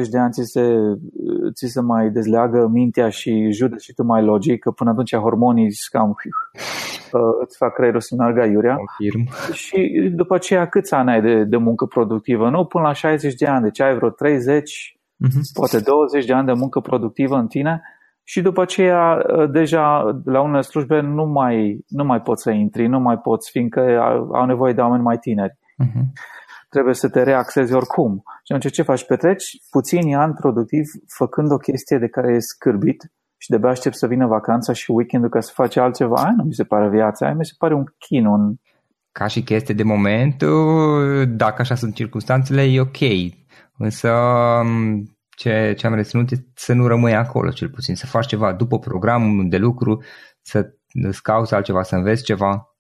de 0.10 0.18
ani 0.18 0.32
ți 0.32 0.44
se, 0.44 0.64
ți 1.54 1.68
se 1.68 1.82
mai 1.82 2.10
dezleagă 2.10 2.68
mintea 2.68 3.10
și 3.10 3.52
judeci 3.52 3.82
și 3.82 3.94
tu 3.94 4.04
mai 4.04 4.24
logic, 4.24 4.60
că 4.60 4.72
până 4.72 4.90
atunci 4.90 5.16
hormonii 5.16 5.70
cam 5.92 6.10
uh, 6.10 7.22
îți 7.44 7.58
fac 7.58 7.74
creierul 7.74 8.00
să 8.00 8.16
meargă 8.18 8.44
iurea. 8.44 8.76
Confirm. 8.76 9.54
Și 9.54 10.12
după 10.16 10.36
aceea 10.36 10.68
câți 10.68 10.94
ani 10.94 11.10
ai 11.10 11.22
de, 11.22 11.44
de 11.44 11.58
muncă 11.58 11.86
productivă? 11.86 12.50
Nu, 12.50 12.66
până 12.66 12.84
la 12.84 12.94
60 12.94 13.34
de 13.34 13.46
ani, 13.46 13.64
deci 13.64 13.82
ai 13.82 13.96
vreo 13.96 14.10
30, 14.10 14.72
uh-huh. 14.72 15.18
Mhm. 15.18 15.42
poate 15.54 15.80
20 15.80 16.26
de 16.26 16.34
ani 16.34 16.46
de 16.46 16.54
muncă 16.54 16.80
productivă 16.80 17.36
în 17.36 17.48
tine 17.48 17.82
și 18.24 18.42
după 18.42 18.62
aceea 18.62 19.26
uh, 19.38 19.50
deja 19.52 20.20
la 20.26 20.42
unele 20.42 20.62
slujbe 20.62 21.00
nu 21.00 21.26
mai, 21.26 21.78
nu 21.88 22.04
mai 22.04 22.22
poți 22.22 22.44
să 22.44 22.52
intri, 22.52 22.88
nu 22.88 23.00
mai 23.00 23.18
poți, 23.18 23.52
fiindcă 23.52 23.82
au 24.34 24.46
nevoie 24.46 24.74
de 24.74 24.82
oameni 24.82 25.04
mai 25.04 25.18
tineri. 25.18 25.58
Uh-huh 25.84 26.36
trebuie 26.70 26.94
să 26.94 27.10
te 27.10 27.24
reaxezi 27.24 27.74
oricum. 27.74 28.24
Și 28.44 28.54
atunci 28.54 28.74
ce 28.74 28.82
faci? 28.82 29.06
Petreci 29.06 29.58
puțini 29.70 30.16
ani 30.16 30.34
productiv 30.34 30.86
făcând 31.18 31.52
o 31.52 31.58
chestie 31.58 31.98
de 31.98 32.08
care 32.08 32.34
e 32.34 32.40
scârbit 32.40 33.12
și 33.38 33.50
de-abia 33.50 33.70
aștept 33.70 33.96
să 33.96 34.08
vină 34.08 34.28
vacanța 34.28 34.74
și 34.74 34.92
weekendul 34.92 35.30
ca 35.30 35.40
să 35.40 35.52
faci 35.54 35.76
altceva. 35.76 36.16
Aia 36.16 36.34
nu 36.38 36.44
mi 36.44 36.54
se 36.54 36.64
pare 36.64 36.90
viața, 36.90 37.26
aia 37.26 37.36
mi 37.36 37.46
se 37.46 37.54
pare 37.58 37.74
un 37.74 37.84
chin, 37.98 38.26
un... 38.26 38.54
Ca 39.12 39.28
și 39.28 39.44
chestie 39.44 39.74
de 39.74 39.84
moment, 39.84 40.44
dacă 41.28 41.62
așa 41.62 41.76
sunt 41.76 41.94
circunstanțele, 41.96 42.62
e 42.62 42.80
ok. 42.80 42.98
Însă 43.78 44.12
ce, 45.30 45.74
ce 45.78 45.88
am 45.88 45.94
reținut 45.94 46.32
este 46.32 46.48
să 46.56 46.74
nu 46.74 46.88
rămâi 46.88 47.16
acolo 47.16 47.50
cel 47.50 47.70
puțin, 47.70 47.96
să 47.96 48.06
faci 48.06 48.26
ceva 48.26 48.54
după 48.54 48.80
programul 48.80 49.50
de 49.50 49.58
lucru, 49.58 50.04
să 50.42 50.74
îți 51.04 51.22
cauți 51.22 51.54
altceva, 51.54 51.84
să 51.84 51.96
înveți 51.96 52.24
ceva. 52.24 52.76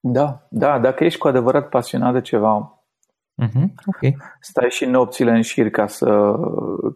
Da, 0.00 0.46
da, 0.50 0.78
dacă 0.78 1.04
ești 1.04 1.18
cu 1.18 1.28
adevărat 1.28 1.68
pasionat 1.68 2.12
de 2.12 2.20
ceva, 2.20 2.79
uh-huh, 3.42 3.64
okay. 3.86 4.16
stai 4.40 4.68
și 4.70 4.84
nopțile 4.84 5.30
în 5.30 5.42
șir 5.42 5.70
ca 5.70 5.86
să, 5.86 6.34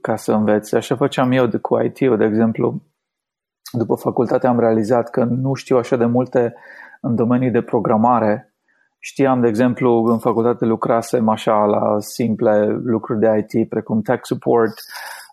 ca 0.00 0.16
să 0.16 0.32
înveți. 0.32 0.74
Așa 0.74 0.96
făceam 0.96 1.32
eu 1.32 1.46
de, 1.46 1.56
cu 1.56 1.82
IT-ul, 1.82 2.16
de 2.16 2.24
exemplu. 2.24 2.82
După 3.72 3.94
facultate 3.94 4.46
am 4.46 4.58
realizat 4.58 5.10
că 5.10 5.24
nu 5.24 5.54
știu 5.54 5.76
așa 5.76 5.96
de 5.96 6.04
multe 6.04 6.54
în 7.00 7.14
domeniul 7.14 7.52
de 7.52 7.62
programare 7.62 8.54
Știam, 9.06 9.40
de 9.40 9.48
exemplu, 9.48 10.04
în 10.04 10.18
facultate 10.18 10.64
lucrasem 10.64 11.28
așa 11.28 11.64
la 11.64 12.00
simple 12.00 12.66
lucruri 12.66 13.20
de 13.20 13.46
IT, 13.46 13.68
precum 13.68 14.00
tech 14.00 14.20
support, 14.22 14.74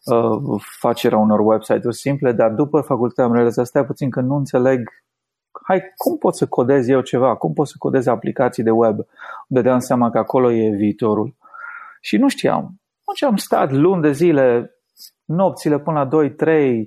uh, 0.06 0.62
facerea 0.80 1.18
unor 1.18 1.40
website-uri 1.40 1.96
simple, 1.96 2.32
dar 2.32 2.50
după 2.50 2.82
facultate 2.82 3.22
am 3.22 3.34
realizat, 3.34 3.66
stai 3.66 3.86
puțin 3.86 4.10
că 4.10 4.22
nu 4.22 4.36
înțeleg 4.36 4.90
hai, 5.64 5.82
cum 5.96 6.18
pot 6.18 6.36
să 6.36 6.48
codez 6.48 6.88
eu 6.88 7.02
ceva? 7.02 7.36
Cum 7.36 7.54
pot 7.54 7.68
să 7.68 7.76
codez 7.80 8.06
aplicații 8.06 8.64
de 8.64 8.72
web? 8.72 9.00
Dădeam 9.48 9.80
seama 9.80 10.10
că 10.10 10.18
acolo 10.18 10.52
e 10.52 10.70
viitorul. 10.70 11.36
Și 12.02 12.18
nu 12.18 12.28
știam. 12.28 12.82
Atunci 13.02 13.24
am 13.24 13.36
stat 13.36 13.72
luni 13.72 14.02
de 14.02 14.12
zile, 14.12 14.76
nopțile 15.26 15.80
până 15.80 16.10
la 16.12 16.28
2-3, 16.30 16.84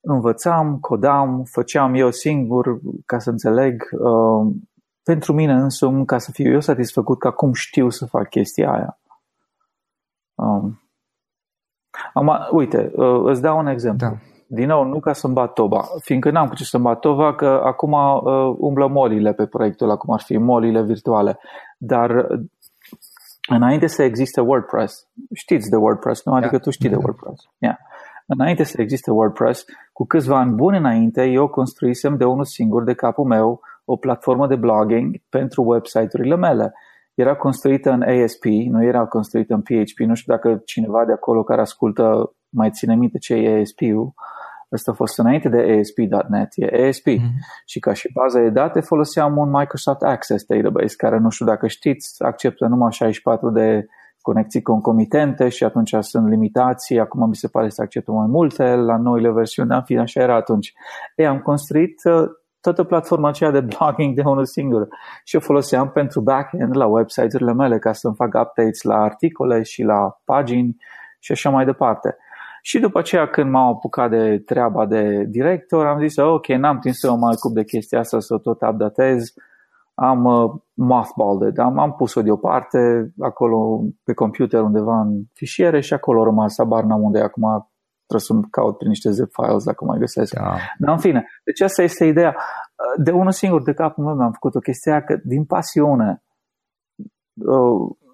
învățam, 0.00 0.78
codam, 0.80 1.42
făceam 1.44 1.94
eu 1.94 2.10
singur 2.10 2.80
ca 3.06 3.18
să 3.18 3.30
înțeleg. 3.30 3.88
Uh, 3.92 4.54
pentru 5.02 5.32
mine 5.32 5.52
însumi, 5.52 6.06
ca 6.06 6.18
să 6.18 6.30
fiu 6.30 6.52
eu 6.52 6.60
satisfăcut 6.60 7.18
că 7.18 7.26
acum 7.26 7.52
știu 7.52 7.88
să 7.88 8.06
fac 8.06 8.28
chestia 8.28 8.72
aia. 8.72 8.98
Um, 10.34 10.82
am, 12.14 12.48
uite, 12.50 12.92
uh, 12.94 13.22
îți 13.24 13.40
dau 13.40 13.58
un 13.58 13.66
exemplu. 13.66 14.06
Da. 14.06 14.16
Din 14.46 14.66
nou, 14.66 14.84
nu 14.84 15.00
ca 15.00 15.12
să-mi 15.12 15.34
bat 15.34 15.52
toba, 15.52 15.84
fiindcă 16.00 16.30
n-am 16.30 16.48
cu 16.48 16.54
ce 16.54 16.64
să-mi 16.64 16.82
bat 16.82 16.98
toba, 16.98 17.34
că 17.34 17.60
acum 17.64 17.92
uh, 17.92 18.54
umblă 18.58 18.88
molile 18.88 19.32
pe 19.32 19.46
proiectul 19.46 19.86
ăla, 19.86 19.96
cum 19.96 20.14
ar 20.14 20.20
fi 20.20 20.36
molile 20.36 20.82
virtuale. 20.82 21.38
Dar 21.78 22.10
uh, 22.10 22.40
înainte 23.48 23.86
să 23.86 24.02
existe 24.02 24.40
WordPress, 24.40 25.08
știți 25.34 25.70
de 25.70 25.76
WordPress, 25.76 26.24
nu? 26.24 26.32
Adică 26.32 26.56
da. 26.56 26.62
tu 26.62 26.70
știi 26.70 26.88
de 26.88 26.96
WordPress. 26.96 27.48
Yeah. 27.58 27.76
Înainte 28.26 28.62
să 28.62 28.80
existe 28.80 29.10
WordPress, 29.10 29.64
cu 29.92 30.06
câțiva 30.06 30.38
ani 30.38 30.54
buni 30.54 30.76
înainte, 30.76 31.24
eu 31.24 31.48
construisem 31.48 32.16
de 32.16 32.24
unul 32.24 32.44
singur, 32.44 32.84
de 32.84 32.94
capul 32.94 33.24
meu, 33.24 33.60
o 33.84 33.96
platformă 33.96 34.46
de 34.46 34.56
blogging 34.56 35.16
pentru 35.28 35.62
website-urile 35.62 36.36
mele. 36.36 36.74
Era 37.14 37.36
construită 37.36 37.90
în 37.90 38.02
ASP, 38.02 38.44
nu 38.44 38.84
era 38.84 39.06
construită 39.06 39.54
în 39.54 39.60
PHP. 39.60 39.98
Nu 39.98 40.14
știu 40.14 40.34
dacă 40.34 40.62
cineva 40.64 41.04
de 41.04 41.12
acolo 41.12 41.42
care 41.42 41.60
ascultă 41.60 42.34
mai 42.54 42.70
ține 42.70 42.94
minte 42.94 43.18
ce 43.18 43.34
e 43.34 43.60
ASP-ul. 43.60 44.14
Asta 44.70 44.90
a 44.90 44.94
fost 44.94 45.18
înainte 45.18 45.48
de 45.48 45.78
ASP.NET, 45.78 46.52
e 46.54 46.86
ASP. 46.86 47.08
Mm-hmm. 47.08 47.64
Și 47.66 47.78
ca 47.78 47.92
și 47.92 48.12
bază 48.12 48.38
de 48.38 48.48
date 48.48 48.80
foloseam 48.80 49.36
un 49.36 49.50
Microsoft 49.50 50.02
Access 50.02 50.44
Database, 50.44 50.94
care 50.96 51.18
nu 51.18 51.28
știu 51.30 51.46
dacă 51.46 51.66
știți, 51.66 52.24
acceptă 52.24 52.66
numai 52.66 52.92
64 52.92 53.50
de 53.50 53.86
conexii 54.20 54.62
concomitente 54.62 55.48
și 55.48 55.64
atunci 55.64 55.94
sunt 56.00 56.28
limitații. 56.28 57.00
Acum 57.00 57.28
mi 57.28 57.36
se 57.36 57.48
pare 57.48 57.68
să 57.68 57.82
acceptă 57.82 58.12
mai 58.12 58.26
multe 58.26 58.74
la 58.74 58.96
noile 58.96 59.30
versiuni, 59.30 59.74
în 59.74 59.82
fine, 59.82 60.00
așa 60.00 60.20
era 60.20 60.34
atunci. 60.34 60.72
Ei, 61.16 61.26
am 61.26 61.38
construit 61.38 62.04
uh, 62.04 62.24
toată 62.60 62.84
platforma 62.84 63.28
aceea 63.28 63.50
de 63.50 63.60
blogging 63.60 64.14
de 64.14 64.22
unul 64.24 64.44
singur 64.44 64.88
și 65.24 65.36
o 65.36 65.40
foloseam 65.40 65.88
pentru 65.88 66.20
backend 66.20 66.76
la 66.76 66.86
website-urile 66.86 67.52
mele 67.52 67.78
ca 67.78 67.92
să-mi 67.92 68.14
fac 68.14 68.26
updates 68.26 68.82
la 68.82 68.96
articole 68.96 69.62
și 69.62 69.82
la 69.82 70.20
pagini 70.24 70.76
și 71.18 71.32
așa 71.32 71.50
mai 71.50 71.64
departe. 71.64 72.16
Și 72.66 72.78
după 72.78 72.98
aceea 72.98 73.26
când 73.26 73.50
m-am 73.50 73.68
apucat 73.68 74.10
de 74.10 74.42
treaba 74.46 74.86
de 74.86 75.24
director, 75.28 75.86
am 75.86 75.98
zis, 76.00 76.16
ok, 76.16 76.46
n-am 76.46 76.78
timp 76.78 76.94
să 76.94 77.10
mă 77.10 77.16
mai 77.16 77.32
ocup 77.36 77.54
de 77.54 77.64
chestia 77.64 77.98
asta, 77.98 78.20
să 78.20 78.34
o 78.34 78.38
tot 78.38 78.62
updatez, 78.62 79.32
am 79.94 80.24
uh, 80.24 80.50
mothballed, 80.74 81.58
am, 81.58 81.78
am 81.78 81.92
pus-o 81.92 82.22
deoparte 82.22 82.78
acolo 83.20 83.84
pe 84.04 84.12
computer 84.12 84.60
undeva 84.60 85.00
în 85.00 85.22
fișiere 85.32 85.80
și 85.80 85.94
acolo 85.94 86.20
a 86.20 86.24
rămas, 86.24 86.58
abar 86.58 86.84
n-am 86.84 87.02
unde 87.02 87.20
acum 87.20 87.70
trebuie 88.06 88.42
să 88.42 88.48
caut 88.50 88.76
prin 88.78 88.88
niște 88.88 89.10
zip 89.10 89.28
files 89.32 89.64
dacă 89.64 89.84
mai 89.84 89.98
găsesc. 89.98 90.34
Da. 90.34 90.56
Dar 90.78 90.92
în 90.92 90.98
fine, 90.98 91.26
deci 91.44 91.60
asta 91.60 91.82
este 91.82 92.04
ideea. 92.04 92.36
De 92.96 93.10
unul 93.10 93.32
singur 93.32 93.62
de 93.62 93.72
capul 93.72 94.04
meu 94.04 94.14
mi-am 94.14 94.32
făcut 94.32 94.54
o 94.54 94.58
chestie 94.58 95.02
că 95.06 95.20
din 95.24 95.44
pasiune 95.44 96.10
uh, 96.10 96.23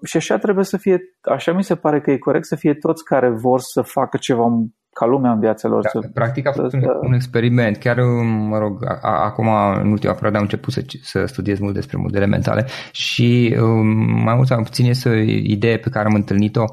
și 0.03 0.17
așa 0.17 0.37
trebuie 0.37 0.65
să 0.65 0.77
fie, 0.77 0.99
așa 1.21 1.53
mi 1.53 1.63
se 1.63 1.75
pare 1.75 2.01
că 2.01 2.11
e 2.11 2.17
corect 2.17 2.45
să 2.45 2.55
fie 2.55 2.73
toți 2.73 3.03
care 3.03 3.29
vor 3.29 3.59
să 3.59 3.81
facă 3.81 4.17
ceva 4.17 4.45
ca 4.93 5.05
lumea 5.05 5.31
în 5.31 5.39
viața 5.39 5.67
lor. 5.67 5.81
Da, 5.81 5.89
să, 5.89 6.09
practic 6.13 6.47
a 6.47 6.51
fost 6.51 6.73
un, 6.73 6.81
un 7.01 7.13
experiment. 7.13 7.77
Chiar, 7.77 7.97
mă 8.23 8.57
rog, 8.57 8.85
a, 9.01 9.23
acum 9.23 9.47
în 9.81 9.91
ultima 9.91 10.13
perioadă 10.13 10.37
am 10.37 10.43
început 10.43 10.73
să, 10.73 10.83
să 11.01 11.25
studiez 11.25 11.59
mult 11.59 11.73
despre 11.73 11.97
modele 11.97 12.25
mentale 12.25 12.65
și 12.91 13.57
um, 13.61 13.87
mai 14.23 14.35
mult 14.35 14.47
sau 14.47 14.55
mai 14.55 14.65
puțin 14.65 14.85
este 14.85 15.09
o 15.09 15.13
idee 15.13 15.77
pe 15.77 15.89
care 15.89 16.07
am 16.07 16.15
întâlnit-o 16.15 16.63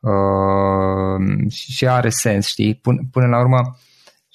uh, 0.00 1.50
și 1.50 1.88
are 1.88 2.08
sens, 2.08 2.46
știi? 2.46 2.74
Până, 2.74 3.00
până 3.10 3.26
la 3.26 3.40
urmă 3.40 3.76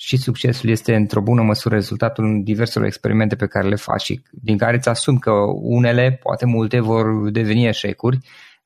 și 0.01 0.17
succesul 0.17 0.69
este 0.69 0.95
într-o 0.95 1.21
bună 1.21 1.41
măsură 1.41 1.75
rezultatul 1.75 2.41
diverselor 2.43 2.87
experimente 2.87 3.35
pe 3.35 3.47
care 3.47 3.67
le 3.67 3.75
faci 3.75 4.01
și 4.01 4.21
din 4.31 4.57
care 4.57 4.75
îți 4.75 4.89
asumi 4.89 5.19
că 5.19 5.31
unele, 5.53 6.19
poate 6.23 6.45
multe, 6.45 6.79
vor 6.79 7.29
deveni 7.29 7.67
eșecuri, 7.67 8.17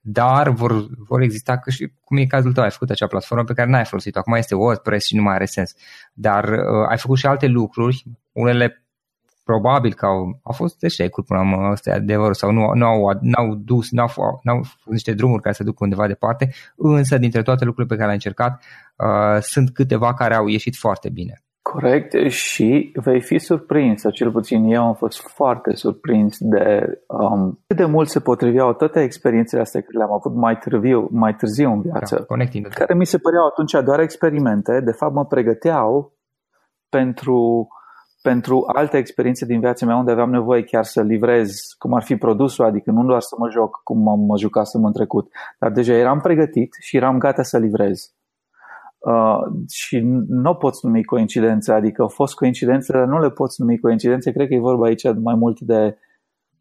dar 0.02 0.50
vor, 0.50 0.88
vor 1.08 1.22
exista, 1.22 1.58
că 1.58 1.70
și 1.70 1.92
cum 2.04 2.18
e 2.18 2.26
cazul 2.26 2.54
tău, 2.54 2.64
ai 2.64 2.72
făcut 2.72 2.90
acea 2.90 3.08
platformă 3.08 3.44
pe 3.44 3.54
care 3.54 3.70
n-ai 3.70 3.86
folosit-o, 3.86 4.20
acum 4.20 4.34
este 4.34 4.56
WordPress 4.56 5.06
și 5.06 5.16
nu 5.16 5.22
mai 5.22 5.34
are 5.34 5.46
sens, 5.46 5.76
dar 6.14 6.44
uh, 6.44 6.88
ai 6.90 6.98
făcut 6.98 7.18
și 7.18 7.26
alte 7.26 7.48
lucruri, 7.48 8.04
unele 8.32 8.84
probabil 9.44 9.94
că 9.94 10.06
au, 10.06 10.40
au 10.44 10.52
fost 10.54 10.84
eșecuri 10.84 11.26
până 11.26 11.40
la 11.40 11.72
ăsta 11.72 11.90
e 11.90 11.94
adevărul 11.94 12.34
sau 12.34 12.52
nu, 12.52 12.72
nu 12.74 12.86
au, 12.86 13.20
n-au 13.22 13.56
dus, 13.56 13.92
n-au, 13.92 14.40
n-au 14.44 14.64
fost 14.64 14.86
niște 14.86 15.14
drumuri 15.14 15.42
care 15.42 15.56
să 15.56 15.64
duc 15.64 15.80
undeva 15.80 16.08
departe, 16.08 16.54
însă 16.76 17.18
dintre 17.18 17.42
toate 17.42 17.66
lucrurile 17.66 17.96
pe 17.96 18.02
care 18.02 18.06
le-ai 18.06 18.22
încercat 18.26 18.54
uh, 18.54 18.83
sunt 19.40 19.70
câteva 19.70 20.14
care 20.14 20.36
au 20.36 20.48
ieșit 20.48 20.76
foarte 20.76 21.10
bine. 21.10 21.34
Corect 21.62 22.30
și 22.30 22.92
vei 23.04 23.22
fi 23.22 23.40
surprins, 23.40 24.02
sau 24.02 24.12
cel 24.12 24.32
puțin 24.32 24.64
eu 24.64 24.84
am 24.84 24.94
fost 24.94 25.22
foarte 25.22 25.76
surprins 25.76 26.38
de 26.40 26.86
um, 27.08 27.64
cât 27.68 27.78
de 27.78 27.86
mult 27.86 28.10
se 28.10 28.20
potriveau 28.20 28.74
toate 28.74 29.02
experiențele 29.02 29.62
astea 29.62 29.82
care 29.82 29.98
le-am 29.98 30.14
avut 30.14 30.36
mai 30.36 30.58
târziu, 30.58 31.08
mai 31.12 31.36
târziu 31.36 31.72
în 31.72 31.82
viață, 31.82 32.16
da, 32.16 32.36
care 32.70 32.94
mi 32.94 33.06
se 33.06 33.18
păreau 33.18 33.46
atunci 33.46 33.86
doar 33.86 34.00
experimente, 34.00 34.80
de 34.80 34.92
fapt 34.92 35.14
mă 35.14 35.26
pregăteau 35.26 36.14
pentru 36.90 37.68
pentru 38.22 38.64
alte 38.74 38.98
experiențe 38.98 39.46
din 39.46 39.60
viața 39.60 39.86
mea 39.86 39.96
unde 39.96 40.12
aveam 40.12 40.30
nevoie 40.30 40.64
chiar 40.64 40.84
să 40.84 41.02
livrez 41.02 41.52
cum 41.78 41.94
ar 41.94 42.04
fi 42.04 42.16
produsul, 42.16 42.66
adică 42.66 42.92
nu 42.92 43.04
doar 43.06 43.22
să 43.22 43.36
mă 43.40 43.50
joc 43.50 43.82
cum 43.84 44.08
am 44.08 44.20
mă 44.20 44.38
jucasem 44.38 44.84
în 44.84 44.94
trecut, 44.94 45.32
dar 45.60 45.72
deja 45.72 45.94
eram 45.94 46.20
pregătit 46.20 46.76
și 46.80 46.98
eram 46.98 47.18
gata 47.18 47.44
să 47.44 47.58
livrez. 47.58 48.14
Uh, 49.04 49.66
și 49.70 50.00
nu 50.28 50.56
poți 50.56 50.86
numi 50.86 51.04
coincidență, 51.04 51.74
adică 51.74 52.02
au 52.02 52.08
fost 52.08 52.34
coincidențe, 52.36 52.94
dar 52.94 53.06
nu 53.06 53.20
le 53.20 53.30
poți 53.30 53.62
numi 53.62 53.80
coincidențe. 53.80 54.32
Cred 54.32 54.48
că 54.48 54.54
e 54.54 54.60
vorba 54.60 54.86
aici 54.86 55.04
mai 55.04 55.36
mult 55.36 55.60
de, 55.60 55.98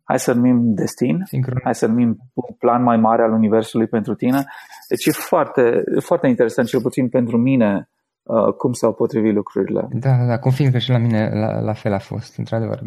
hai 0.02 0.18
să 0.18 0.32
numim 0.32 0.74
destin, 0.74 1.22
Sincron. 1.24 1.60
hai 1.62 1.74
să 1.74 1.86
numim 1.86 2.16
un 2.34 2.54
plan 2.58 2.82
mai 2.82 2.96
mare 2.96 3.22
al 3.22 3.32
Universului 3.32 3.86
pentru 3.86 4.14
tine. 4.14 4.44
Deci 4.88 5.06
e 5.06 5.10
foarte, 5.10 5.84
foarte 6.00 6.26
interesant, 6.28 6.68
cel 6.68 6.80
puțin 6.80 7.08
pentru 7.08 7.36
mine, 7.36 7.88
uh, 8.22 8.52
cum 8.52 8.72
s-au 8.72 8.94
potrivit 8.94 9.34
lucrurile. 9.34 9.88
Da, 9.90 10.16
da, 10.16 10.24
da, 10.26 10.38
confirm 10.38 10.70
că 10.70 10.78
și 10.78 10.90
la 10.90 10.98
mine 10.98 11.30
la, 11.34 11.60
la 11.60 11.72
fel 11.72 11.92
a 11.92 11.98
fost, 11.98 12.38
într-adevăr. 12.38 12.82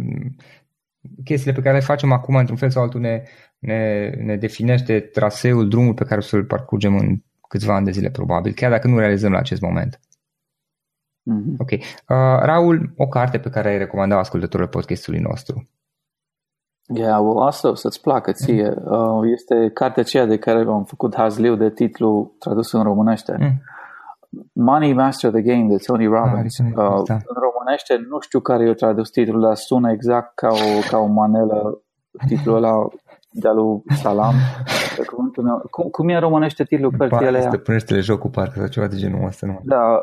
Chestiile 1.23 1.55
pe 1.55 1.61
care 1.61 1.75
le 1.75 1.83
facem 1.83 2.11
acum, 2.11 2.35
într-un 2.35 2.57
fel 2.57 2.69
sau 2.69 2.83
altul, 2.83 2.99
ne, 2.99 3.23
ne, 3.59 4.09
ne 4.09 4.35
definește 4.35 4.99
traseul, 4.99 5.67
drumul 5.67 5.93
pe 5.93 6.03
care 6.03 6.19
o 6.19 6.23
să-l 6.23 6.45
parcurgem 6.45 6.97
în 6.97 7.15
câțiva 7.57 7.75
ani 7.75 7.85
de 7.85 7.91
zile, 7.91 8.09
probabil, 8.09 8.53
chiar 8.53 8.71
dacă 8.71 8.87
nu 8.87 8.97
realizăm 8.97 9.31
la 9.31 9.37
acest 9.37 9.61
moment. 9.61 9.99
Mm-hmm. 11.31 11.55
Ok. 11.57 11.71
Uh, 11.71 12.39
Raul, 12.49 12.93
o 12.97 13.07
carte 13.07 13.37
pe 13.37 13.49
care 13.49 13.69
ai 13.69 13.77
recomandat 13.77 14.19
ascultătorul 14.19 14.67
podcastului 14.67 15.19
nostru. 15.19 15.69
Yeah, 16.93 17.19
well, 17.19 17.39
asta 17.39 17.69
o 17.69 17.75
să-ți 17.75 18.01
placă 18.01 18.31
ție. 18.31 18.69
Mm. 18.69 18.91
Uh, 18.91 19.31
este 19.31 19.69
cartea 19.73 20.01
aceea 20.01 20.25
de 20.25 20.37
care 20.37 20.59
am 20.59 20.83
făcut 20.83 21.15
hazliu 21.15 21.55
de 21.55 21.69
titlu 21.69 22.35
tradus 22.39 22.71
în 22.71 22.83
românește. 22.83 23.35
Mm. 23.39 23.61
Money 24.53 24.93
Master 24.93 25.31
the 25.31 25.41
Game 25.41 25.67
de 25.67 25.83
Tony 25.85 26.05
Robbins. 26.05 26.59
Ah, 26.59 26.65
uh, 26.65 27.01
da. 27.05 27.13
În 27.13 27.37
românește 27.47 28.05
nu 28.09 28.19
știu 28.19 28.39
care 28.39 28.69
e 28.69 28.73
tradus 28.73 29.09
titlul, 29.09 29.41
dar 29.41 29.55
sună 29.55 29.91
exact 29.91 30.35
ca 30.35 30.47
o, 30.47 30.87
ca 30.89 30.97
o 30.97 31.05
manelă 31.05 31.81
titlul 32.27 32.55
ăla 32.55 32.87
de 33.41 33.49
lui 33.49 33.81
Salam. 33.95 34.33
cum, 35.69 35.87
cum 35.89 36.09
e 36.09 36.13
în 36.13 36.19
românește 36.19 36.63
titlul 36.63 36.91
cărții 36.97 37.27
alea? 37.27 37.41
Stăpânește-le 37.41 37.99
jocul 37.99 38.29
parcă 38.29 38.59
sau 38.59 38.67
ceva 38.67 38.87
de 38.87 38.95
genul 38.95 39.25
ăsta. 39.25 39.45
Nu? 39.47 39.59
Da, 39.63 40.01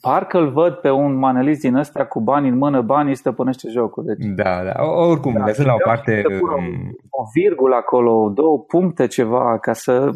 parcă 0.00 0.38
îl 0.38 0.52
văd 0.52 0.72
pe 0.72 0.90
un 0.90 1.18
manelist 1.18 1.60
din 1.60 1.74
ăsta 1.74 2.04
cu 2.04 2.20
bani 2.20 2.48
în 2.48 2.56
mână, 2.56 2.80
banii 2.80 3.14
stăpânește 3.14 3.68
jocul. 3.70 4.04
Deci. 4.04 4.26
Da, 4.34 4.62
da, 4.64 4.84
oricum, 4.84 5.32
da, 5.32 5.44
lăsând 5.44 5.66
la 5.66 5.74
o 5.74 5.82
parte... 5.84 6.22
Um, 6.26 6.96
o 7.20 7.24
virgulă 7.34 7.74
acolo, 7.74 8.28
două 8.34 8.58
puncte 8.58 9.06
ceva 9.06 9.58
ca 9.58 9.72
să... 9.72 10.10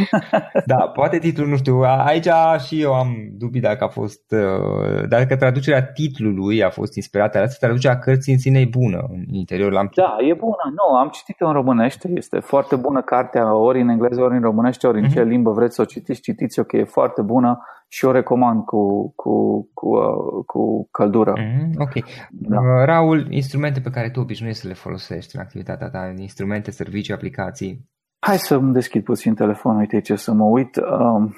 da, 0.72 0.76
poate 0.76 1.18
titlul, 1.18 1.48
nu 1.48 1.56
știu, 1.56 1.80
aici 1.80 2.28
și 2.66 2.82
eu 2.82 2.92
am 2.94 3.08
dubii 3.38 3.60
dacă 3.60 3.84
a 3.84 3.88
fost, 3.88 4.32
uh, 4.32 5.08
dacă 5.08 5.36
traducerea 5.36 5.82
titlului 5.82 6.64
a 6.64 6.70
fost 6.70 6.94
inspirată, 6.94 7.38
asta 7.38 7.66
traducerea 7.66 7.98
cărții 7.98 8.32
în 8.32 8.38
sine 8.38 8.60
e 8.60 8.68
bună 8.70 9.04
în 9.08 9.24
interior. 9.30 9.72
L-am 9.72 9.90
da, 9.94 10.16
e 10.30 10.34
bună, 10.34 10.64
nu, 10.78 10.96
am 10.96 11.08
citit-o 11.08 11.46
în 11.46 11.52
românește, 11.52 11.95
este 12.04 12.38
foarte 12.38 12.76
bună 12.76 13.02
cartea, 13.02 13.54
ori 13.54 13.80
în 13.80 13.88
engleză, 13.88 14.22
ori 14.22 14.34
în 14.34 14.42
românește, 14.42 14.86
ori 14.86 14.98
în 14.98 15.06
mm-hmm. 15.06 15.12
ce 15.12 15.22
limbă 15.22 15.50
vreți 15.50 15.74
să 15.74 15.82
o 15.82 15.84
citiți, 15.84 16.20
citiți-o 16.20 16.62
că 16.62 16.76
e 16.76 16.84
foarte 16.84 17.22
bună 17.22 17.58
și 17.88 18.04
o 18.04 18.10
recomand 18.10 18.64
cu, 18.64 19.12
cu, 19.14 19.68
cu, 19.74 19.88
uh, 19.88 20.44
cu 20.46 20.88
căldură. 20.90 21.32
Mm-hmm, 21.32 21.70
ok. 21.78 21.92
Da. 22.30 22.56
Uh, 22.56 22.84
Raul, 22.84 23.26
instrumente 23.30 23.80
pe 23.80 23.90
care 23.90 24.10
tu 24.10 24.20
obișnuiești 24.20 24.60
să 24.60 24.68
le 24.68 24.74
folosești 24.74 25.36
în 25.36 25.42
activitatea 25.42 25.88
ta, 25.88 26.14
instrumente, 26.16 26.70
servicii, 26.70 27.14
aplicații? 27.14 27.88
Hai 28.18 28.38
să 28.38 28.54
îmi 28.54 28.72
deschid 28.72 29.04
puțin 29.04 29.34
telefonul, 29.34 29.80
uite 29.80 30.00
ce 30.00 30.14
să 30.14 30.32
mă 30.32 30.44
uit. 30.44 30.76
Um, 30.76 31.34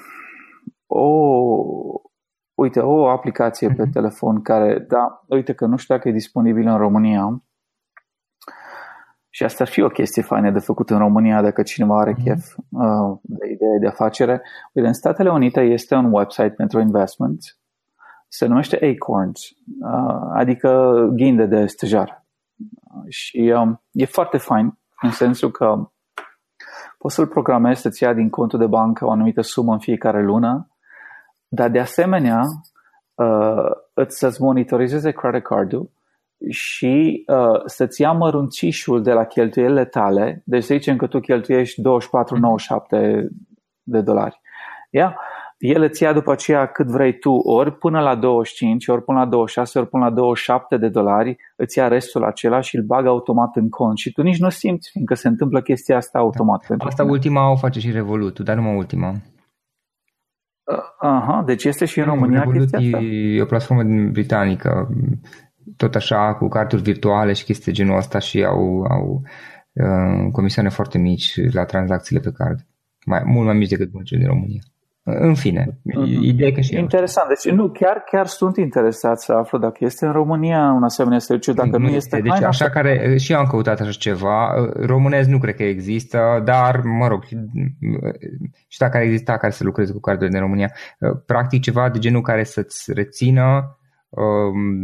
o, 0.87 1.05
uite, 2.53 2.79
o 2.79 3.07
aplicație 3.07 3.67
mm-hmm. 3.67 3.75
pe 3.75 3.81
mhm. 3.81 3.91
telefon 3.91 4.41
care, 4.41 4.85
da, 4.87 5.23
uite 5.27 5.53
că 5.53 5.65
nu 5.65 5.77
știu 5.77 5.95
dacă 5.95 6.09
e 6.09 6.11
disponibilă 6.11 6.71
în 6.71 6.77
România, 6.77 7.43
și 9.29 9.43
asta 9.43 9.63
ar 9.63 9.69
fi 9.69 9.81
o 9.81 9.87
chestie 9.87 10.21
faină 10.21 10.51
de 10.51 10.59
făcut 10.59 10.89
în 10.89 10.97
România 10.97 11.41
dacă 11.41 11.61
cineva 11.61 11.99
are 11.99 12.13
mm-hmm. 12.13 12.23
chef 12.23 12.55
uh, 12.69 13.17
de 13.21 13.45
idee 13.51 13.77
de 13.79 13.87
afacere. 13.87 14.41
Uite, 14.73 14.87
în 14.87 14.93
Statele 14.93 15.31
Unite 15.31 15.61
este 15.61 15.95
un 15.95 16.13
website 16.13 16.49
pentru 16.49 16.79
investments, 16.79 17.57
se 18.27 18.45
numește 18.45 18.75
Acorns, 18.75 19.39
uh, 19.81 20.29
adică 20.33 20.93
ghinde 21.13 21.45
de 21.45 21.65
stejar. 21.65 22.25
Uh, 22.57 23.03
și 23.07 23.53
um, 23.55 23.81
e 23.91 24.05
foarte 24.05 24.37
fain 24.37 24.77
în 25.01 25.11
sensul 25.11 25.51
că 25.51 25.89
poți 26.97 27.15
să-l 27.15 27.27
programezi 27.27 27.81
să-ți 27.81 28.03
ia 28.03 28.13
din 28.13 28.29
contul 28.29 28.59
de 28.59 28.65
bancă 28.65 29.05
o 29.05 29.11
anumită 29.11 29.41
sumă 29.41 29.73
în 29.73 29.79
fiecare 29.79 30.23
lună, 30.23 30.67
dar 31.47 31.69
de 31.69 31.79
asemenea 31.79 32.41
uh, 33.13 33.71
îți 33.93 34.17
să-ți 34.17 34.41
monitorizeze 34.41 35.11
credit 35.11 35.43
cardul 35.43 35.89
și 36.49 37.23
uh, 37.27 37.61
să-ți 37.65 38.01
ia 38.01 38.11
mărunțișul 38.11 39.01
de 39.03 39.11
la 39.11 39.23
cheltuielile 39.23 39.85
tale, 39.85 40.41
deci 40.45 40.63
să 40.63 40.73
zicem 40.73 40.95
că 40.97 41.07
tu 41.07 41.19
cheltuiești 41.19 41.81
24,97 41.81 41.87
de 43.83 44.01
dolari. 44.01 44.41
Yeah? 44.89 45.15
El 45.59 45.81
îți 45.81 46.03
ia 46.03 46.13
după 46.13 46.31
aceea 46.31 46.65
cât 46.65 46.87
vrei 46.87 47.19
tu, 47.19 47.31
ori 47.31 47.77
până 47.77 47.99
la 47.99 48.15
25, 48.15 48.87
ori 48.87 49.03
până 49.03 49.19
la 49.19 49.25
26, 49.25 49.79
ori 49.79 49.89
până 49.89 50.03
la 50.03 50.11
27 50.11 50.77
de 50.77 50.89
dolari, 50.89 51.37
îți 51.55 51.77
ia 51.77 51.87
restul 51.87 52.23
acela 52.23 52.59
și 52.61 52.75
îl 52.75 52.83
bagă 52.83 53.07
automat 53.07 53.55
în 53.55 53.69
cont. 53.69 53.97
Și 53.97 54.11
tu 54.11 54.21
nici 54.21 54.39
nu 54.39 54.49
simți, 54.49 54.89
fiindcă 54.91 55.13
se 55.13 55.27
întâmplă 55.27 55.61
chestia 55.61 55.95
asta 55.95 56.19
automat. 56.19 56.65
Da. 56.67 56.75
Asta 56.85 57.03
tine. 57.03 57.15
ultima 57.15 57.51
o 57.51 57.55
face 57.55 57.79
și 57.79 57.91
Revolut, 57.91 58.39
dar 58.39 58.55
numai 58.55 58.75
ultima. 58.75 59.09
Uh, 59.09 60.77
aha, 60.99 61.43
deci 61.45 61.63
este 61.63 61.85
și 61.85 61.99
în 61.99 62.05
România 62.05 62.39
Revolut 62.39 62.59
chestia 62.69 62.79
asta? 62.79 62.99
e 62.99 63.41
o 63.41 63.45
platformă 63.45 63.83
britanică 64.11 64.89
tot 65.77 65.95
așa 65.95 66.33
cu 66.33 66.47
carturi 66.47 66.81
virtuale 66.81 67.33
și 67.33 67.43
chestii 67.43 67.65
de 67.65 67.77
genul 67.77 67.97
ăsta 67.97 68.19
și 68.19 68.43
au, 68.43 68.83
au 68.89 69.21
uh, 69.73 70.31
comisioane 70.31 70.69
foarte 70.69 70.97
mici 70.97 71.53
la 71.53 71.65
tranzacțiile 71.65 72.21
pe 72.21 72.31
card. 72.31 72.59
Mai, 73.05 73.21
mult 73.25 73.45
mai 73.45 73.55
mici 73.55 73.69
decât 73.69 73.91
băncile 73.91 74.19
din 74.19 74.27
România. 74.27 74.61
În 75.03 75.35
fine, 75.35 75.65
mm-hmm. 75.65 76.21
ideea 76.21 76.51
că 76.51 76.61
și 76.61 76.75
Interesant. 76.75 77.27
Deci 77.27 77.53
nu, 77.53 77.69
chiar, 77.69 78.03
chiar 78.11 78.25
sunt 78.25 78.57
interesat 78.57 79.19
să 79.19 79.33
aflu 79.33 79.57
dacă 79.57 79.77
este 79.79 80.05
în 80.05 80.11
România 80.11 80.71
un 80.75 80.83
asemenea 80.83 81.19
serviciu, 81.19 81.53
dacă 81.53 81.77
nu, 81.77 81.87
nu 81.87 81.89
este. 81.89 82.19
Deci 82.21 82.31
așa 82.31 82.47
asta... 82.47 82.69
care, 82.69 83.17
și 83.17 83.31
eu 83.31 83.39
am 83.39 83.45
căutat 83.45 83.79
așa 83.79 83.91
ceva, 83.91 84.53
românez 84.73 85.27
nu 85.27 85.37
cred 85.37 85.55
că 85.55 85.63
există, 85.63 86.41
dar 86.45 86.81
mă 86.83 87.07
rog, 87.07 87.23
și 88.67 88.79
dacă 88.79 88.97
ar 88.97 89.03
exista 89.03 89.37
care 89.37 89.51
să 89.51 89.63
lucreze 89.63 89.91
cu 89.91 89.99
cardurile 89.99 90.31
din 90.31 90.45
România, 90.45 90.71
practic 91.25 91.61
ceva 91.61 91.89
de 91.89 91.99
genul 91.99 92.21
care 92.21 92.43
să-ți 92.43 92.93
rețină 92.93 93.43
Um, 93.43 93.78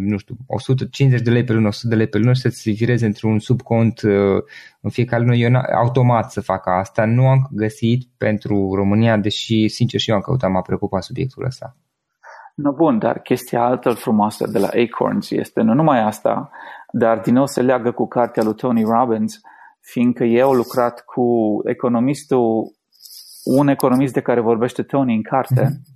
nu 0.07 0.17
știu, 0.17 0.35
150 0.47 1.21
de 1.21 1.31
lei 1.31 1.43
pe 1.43 1.53
lună, 1.53 1.67
100 1.67 1.87
de 1.87 1.95
lei 1.95 2.07
pe 2.07 2.17
lună 2.17 2.33
și 2.33 2.41
să-ți 2.41 2.71
vireze 2.71 3.05
într-un 3.05 3.39
subcont 3.39 4.01
uh, 4.01 4.43
în 4.81 4.89
fiecare 4.89 5.23
lună, 5.23 5.35
eu 5.35 5.49
automat 5.75 6.31
să 6.31 6.41
facă 6.41 6.69
asta. 6.69 7.05
Nu 7.05 7.27
am 7.27 7.47
găsit 7.51 8.07
pentru 8.17 8.73
România, 8.73 9.17
deși, 9.17 9.67
sincer, 9.67 9.99
și 9.99 10.09
eu 10.09 10.15
am 10.15 10.21
căutat, 10.21 10.51
m-a 10.51 10.61
preocupat 10.61 11.03
subiectul 11.03 11.45
ăsta. 11.45 11.75
No, 12.55 12.71
bun, 12.71 12.99
dar 12.99 13.19
chestia 13.19 13.63
altă 13.63 13.89
frumoasă 13.89 14.47
de 14.47 14.59
la 14.59 14.67
Acorns 14.67 15.31
este 15.31 15.61
nu 15.61 15.73
numai 15.73 16.03
asta, 16.03 16.49
dar 16.91 17.19
din 17.19 17.33
nou 17.33 17.45
se 17.45 17.61
leagă 17.61 17.91
cu 17.91 18.07
cartea 18.07 18.43
lui 18.43 18.55
Tony 18.55 18.83
Robbins, 18.83 19.41
fiindcă 19.79 20.23
eu 20.23 20.47
au 20.47 20.53
lucrat 20.53 21.03
cu 21.05 21.23
economistul, 21.65 22.73
un 23.43 23.67
economist 23.67 24.13
de 24.13 24.21
care 24.21 24.41
vorbește 24.41 24.83
Tony 24.83 25.15
în 25.15 25.21
carte, 25.21 25.63
mm-hmm. 25.63 25.95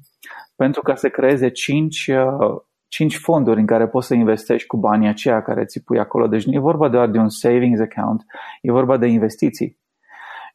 pentru 0.55 0.81
ca 0.81 0.95
să 0.95 1.09
creeze 1.09 1.49
cinci 1.49 2.07
uh, 2.07 2.61
cinci 2.89 3.17
fonduri 3.17 3.59
în 3.59 3.65
care 3.65 3.87
poți 3.87 4.07
să 4.07 4.13
investești 4.13 4.67
cu 4.67 4.77
banii 4.77 5.07
aceia 5.07 5.41
care 5.41 5.65
ți 5.65 5.83
pui 5.83 5.99
acolo. 5.99 6.27
Deci 6.27 6.45
nu 6.45 6.53
e 6.53 6.59
vorba 6.59 6.89
doar 6.89 7.09
de 7.09 7.17
un 7.17 7.29
savings 7.29 7.79
account, 7.79 8.25
e 8.61 8.71
vorba 8.71 8.97
de 8.97 9.07
investiții. 9.07 9.77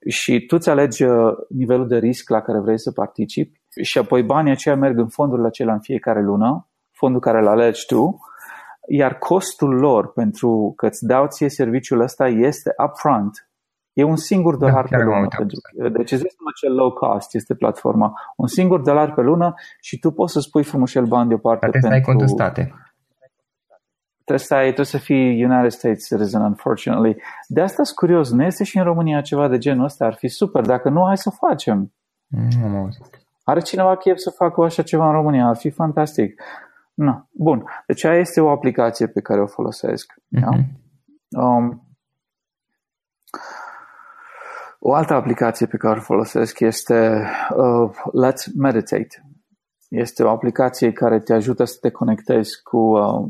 Și 0.08 0.46
tu 0.46 0.56
îți 0.56 0.70
alegi 0.70 1.02
uh, 1.02 1.32
nivelul 1.48 1.88
de 1.88 1.98
risc 1.98 2.28
la 2.28 2.40
care 2.40 2.58
vrei 2.58 2.78
să 2.78 2.92
participi 2.92 3.60
și 3.82 3.98
apoi 3.98 4.22
banii 4.22 4.52
aceia 4.52 4.76
merg 4.76 4.98
în 4.98 5.08
fondurile 5.08 5.46
acelea 5.46 5.74
în 5.74 5.80
fiecare 5.80 6.22
lună, 6.22 6.68
fondul 6.90 7.20
care 7.20 7.38
îl 7.38 7.46
alegi 7.46 7.86
tu, 7.86 8.18
iar 8.88 9.18
costul 9.18 9.74
lor 9.74 10.12
pentru 10.12 10.72
că 10.76 10.86
îți 10.86 11.06
dau 11.06 11.26
ție 11.26 11.48
serviciul 11.48 12.00
ăsta 12.00 12.28
este 12.28 12.74
upfront, 12.86 13.48
E 13.94 14.02
un 14.02 14.16
singur 14.16 14.56
da, 14.56 14.66
dolar 14.66 14.86
da, 14.90 14.96
pe 14.96 15.02
lună. 15.02 15.28
Deci 15.88 16.10
există 16.10 16.42
acel 16.54 16.74
low 16.74 16.90
cost, 16.92 17.34
este 17.34 17.54
platforma. 17.54 18.12
Un 18.36 18.46
singur 18.46 18.80
dolar 18.80 19.14
pe 19.14 19.20
lună 19.20 19.54
și 19.80 19.98
tu 19.98 20.10
poți 20.10 20.32
să 20.32 20.40
spui 20.40 20.64
frumușel 20.64 21.04
bani 21.04 21.28
deoparte. 21.28 21.68
Dar 21.68 21.80
trebuie 21.80 22.00
pentru... 22.00 22.26
să 22.26 22.32
ai 22.32 22.48
state. 22.48 22.74
Trebuie 24.24 24.46
să, 24.46 24.54
ai, 24.54 24.64
trebuie 24.64 24.86
să 24.86 24.98
fii 24.98 25.44
United 25.44 25.70
States 25.70 26.06
citizen, 26.06 26.40
unfortunately. 26.40 27.22
De 27.48 27.60
asta 27.60 27.82
sunt 27.82 27.96
curios. 27.96 28.30
Nu 28.32 28.44
este 28.44 28.64
și 28.64 28.78
în 28.78 28.84
România 28.84 29.20
ceva 29.20 29.48
de 29.48 29.58
genul 29.58 29.84
ăsta? 29.84 30.04
Ar 30.04 30.14
fi 30.14 30.28
super. 30.28 30.62
Dacă 30.62 30.88
nu, 30.88 31.04
hai 31.06 31.16
să 31.16 31.30
facem. 31.30 31.92
Mm, 32.26 32.88
Are 33.44 33.60
cineva 33.60 33.96
chef 33.96 34.16
să 34.16 34.30
facă 34.30 34.62
așa 34.62 34.82
ceva 34.82 35.06
în 35.06 35.12
România? 35.12 35.46
Ar 35.46 35.56
fi 35.56 35.70
fantastic. 35.70 36.42
No. 36.94 37.12
Bun. 37.32 37.64
Deci 37.86 38.04
aia 38.04 38.18
este 38.18 38.40
o 38.40 38.50
aplicație 38.50 39.06
pe 39.06 39.20
care 39.20 39.40
o 39.40 39.46
folosesc. 39.46 40.12
Mm-hmm. 40.14 40.40
Da? 40.40 40.48
Mhm. 40.50 40.82
Um, 41.28 41.83
o 44.86 44.94
altă 44.94 45.14
aplicație 45.14 45.66
pe 45.66 45.76
care 45.76 45.98
o 45.98 46.02
folosesc 46.02 46.60
este 46.60 47.26
uh, 47.56 47.90
Let's 48.24 48.54
Meditate. 48.56 49.22
Este 49.88 50.22
o 50.22 50.28
aplicație 50.28 50.92
care 50.92 51.20
te 51.20 51.32
ajută 51.32 51.64
să 51.64 51.76
te 51.80 51.90
conectezi 51.90 52.62
cu, 52.62 52.78
uh, 52.78 53.28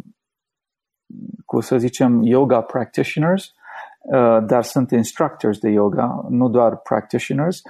cu 1.44 1.60
să 1.60 1.78
zicem, 1.78 2.22
yoga 2.22 2.60
practitioners, 2.60 3.44
uh, 3.98 4.44
dar 4.46 4.62
sunt 4.62 4.90
instructors 4.90 5.58
de 5.58 5.68
yoga, 5.68 6.26
nu 6.28 6.48
doar 6.48 6.76
practitioners, 6.76 7.62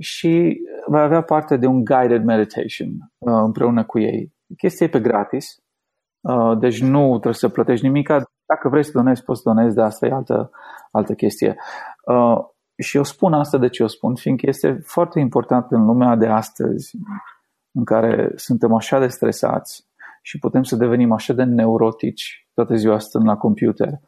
și 0.00 0.60
va 0.86 1.00
avea 1.00 1.22
parte 1.22 1.56
de 1.56 1.66
un 1.66 1.84
guided 1.84 2.24
meditation 2.24 2.88
uh, 3.18 3.42
împreună 3.44 3.84
cu 3.84 3.98
ei. 3.98 4.34
Chestia 4.56 4.86
e 4.86 4.88
pe 4.88 5.00
gratis, 5.00 5.56
uh, 6.20 6.58
deci 6.58 6.80
nu 6.80 7.08
trebuie 7.08 7.34
să 7.34 7.48
plătești 7.48 7.86
nimic. 7.86 8.08
Dacă 8.46 8.68
vrei 8.68 8.84
să 8.84 8.90
donezi, 8.94 9.22
poți 9.22 9.42
să 9.42 9.50
donezi, 9.52 9.74
dar 9.74 9.86
asta 9.86 10.06
e 10.06 10.10
altă, 10.10 10.50
altă 10.90 11.14
chestie. 11.14 11.56
Uh, 12.06 12.52
și 12.76 12.96
eu 12.96 13.02
spun 13.02 13.32
asta 13.32 13.58
de 13.58 13.68
ce 13.68 13.82
o 13.82 13.86
spun, 13.86 14.14
fiindcă 14.14 14.46
este 14.48 14.80
foarte 14.84 15.20
important 15.20 15.66
în 15.70 15.84
lumea 15.84 16.16
de 16.16 16.26
astăzi, 16.26 16.96
în 17.72 17.84
care 17.84 18.32
suntem 18.34 18.74
așa 18.74 18.98
de 18.98 19.06
stresați 19.06 19.88
și 20.22 20.38
putem 20.38 20.62
să 20.62 20.76
devenim 20.76 21.12
așa 21.12 21.32
de 21.32 21.42
neurotici 21.42 22.48
toată 22.54 22.74
ziua 22.74 22.98
stând 22.98 23.26
la 23.26 23.36
computer. 23.36 24.00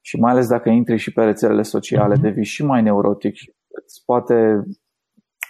Și 0.00 0.16
mai 0.16 0.32
ales 0.32 0.48
dacă 0.48 0.68
intri 0.68 0.96
și 0.96 1.12
pe 1.12 1.24
rețelele 1.24 1.62
sociale, 1.62 2.16
mm-hmm. 2.16 2.20
devii 2.20 2.44
și 2.44 2.64
mai 2.64 2.82
neurotic. 2.82 3.34
Îți 3.68 4.02
poate... 4.04 4.62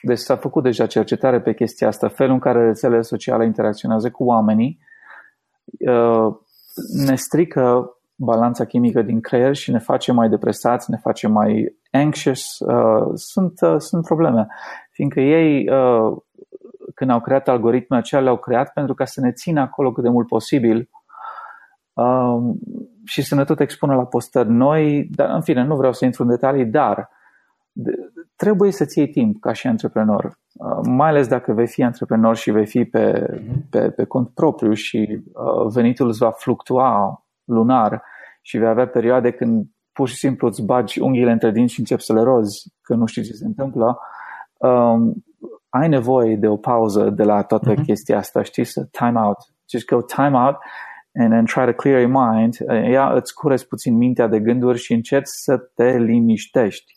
Deci 0.02 0.18
s-a 0.18 0.36
făcut 0.36 0.62
deja 0.62 0.86
cercetare 0.86 1.40
pe 1.40 1.54
chestia 1.54 1.86
asta, 1.86 2.08
felul 2.08 2.32
în 2.32 2.38
care 2.38 2.64
rețelele 2.64 3.02
sociale 3.02 3.44
interacționează 3.44 4.10
cu 4.10 4.24
oamenii 4.24 4.78
uh, 5.78 6.34
ne 7.06 7.14
strică 7.14 7.94
balanța 8.14 8.64
chimică 8.64 9.02
din 9.02 9.20
creier 9.20 9.54
și 9.54 9.70
ne 9.70 9.78
face 9.78 10.12
mai 10.12 10.28
depresați, 10.28 10.90
ne 10.90 10.96
face 10.96 11.28
mai 11.28 11.79
anxious. 11.90 12.58
Uh, 12.58 13.10
sunt, 13.14 13.60
uh, 13.60 13.74
sunt 13.78 14.04
probleme. 14.04 14.46
Fiindcă 14.90 15.20
ei, 15.20 15.68
uh, 15.68 16.16
când 16.94 17.10
au 17.10 17.20
creat 17.20 17.48
algoritmele 17.48 18.02
acelea, 18.02 18.24
le-au 18.24 18.36
creat 18.36 18.72
pentru 18.72 18.94
ca 18.94 19.04
să 19.04 19.20
ne 19.20 19.32
țină 19.32 19.60
acolo 19.60 19.92
cât 19.92 20.02
de 20.02 20.08
mult 20.08 20.26
posibil 20.26 20.88
uh, 21.92 22.54
și 23.04 23.22
să 23.22 23.34
ne 23.34 23.44
tot 23.44 23.60
expună 23.60 23.94
la 23.94 24.06
postări 24.06 24.50
noi. 24.50 25.08
Dar, 25.10 25.30
în 25.30 25.42
fine, 25.42 25.62
nu 25.62 25.76
vreau 25.76 25.92
să 25.92 26.04
intru 26.04 26.22
în 26.22 26.28
detalii, 26.28 26.64
dar 26.64 27.08
trebuie 28.36 28.72
să-ți 28.72 28.98
iei 28.98 29.08
timp 29.08 29.40
ca 29.40 29.52
și 29.52 29.66
antreprenor, 29.66 30.38
uh, 30.52 30.80
mai 30.82 31.08
ales 31.08 31.28
dacă 31.28 31.52
vei 31.52 31.66
fi 31.66 31.82
antreprenor 31.82 32.36
și 32.36 32.50
vei 32.50 32.66
fi 32.66 32.84
pe, 32.84 33.26
mhm. 33.44 33.68
pe, 33.70 33.90
pe 33.90 34.04
cont 34.04 34.28
propriu 34.28 34.72
și 34.72 35.22
uh, 35.32 35.72
venitul 35.72 36.08
îți 36.08 36.18
va 36.18 36.30
fluctua 36.30 37.22
lunar 37.44 38.02
și 38.40 38.58
vei 38.58 38.68
avea 38.68 38.88
perioade 38.88 39.30
când 39.30 39.66
pur 40.00 40.08
și 40.08 40.16
simplu 40.16 40.46
îți 40.46 40.62
bagi 40.62 41.00
unghiile 41.00 41.30
între 41.30 41.50
dinți 41.50 41.72
și 41.72 41.78
începi 41.78 42.02
să 42.02 42.12
le 42.12 42.22
rozi, 42.22 42.72
că 42.82 42.94
nu 42.94 43.06
știi 43.06 43.22
ce 43.22 43.32
se 43.32 43.44
întâmplă, 43.46 43.98
um, 44.56 45.24
ai 45.68 45.88
nevoie 45.88 46.36
de 46.36 46.46
o 46.46 46.56
pauză 46.56 47.10
de 47.10 47.22
la 47.22 47.42
toată 47.42 47.72
uh-huh. 47.72 47.84
chestia 47.86 48.18
asta, 48.18 48.42
știi, 48.42 48.64
să 48.64 48.88
time 48.90 49.20
out. 49.20 49.36
Just 49.70 49.86
go 49.86 50.00
time 50.02 50.36
out 50.36 50.56
and 51.14 51.30
then 51.30 51.44
try 51.44 51.64
to 51.64 51.72
clear 51.72 52.00
your 52.00 52.12
mind. 52.28 52.56
Ia 52.90 53.12
îți 53.12 53.34
curezi 53.34 53.66
puțin 53.66 53.96
mintea 53.96 54.26
de 54.26 54.40
gânduri 54.40 54.78
și 54.78 54.92
înceți 54.92 55.32
să 55.44 55.56
te 55.74 55.98
liniștești. 55.98 56.92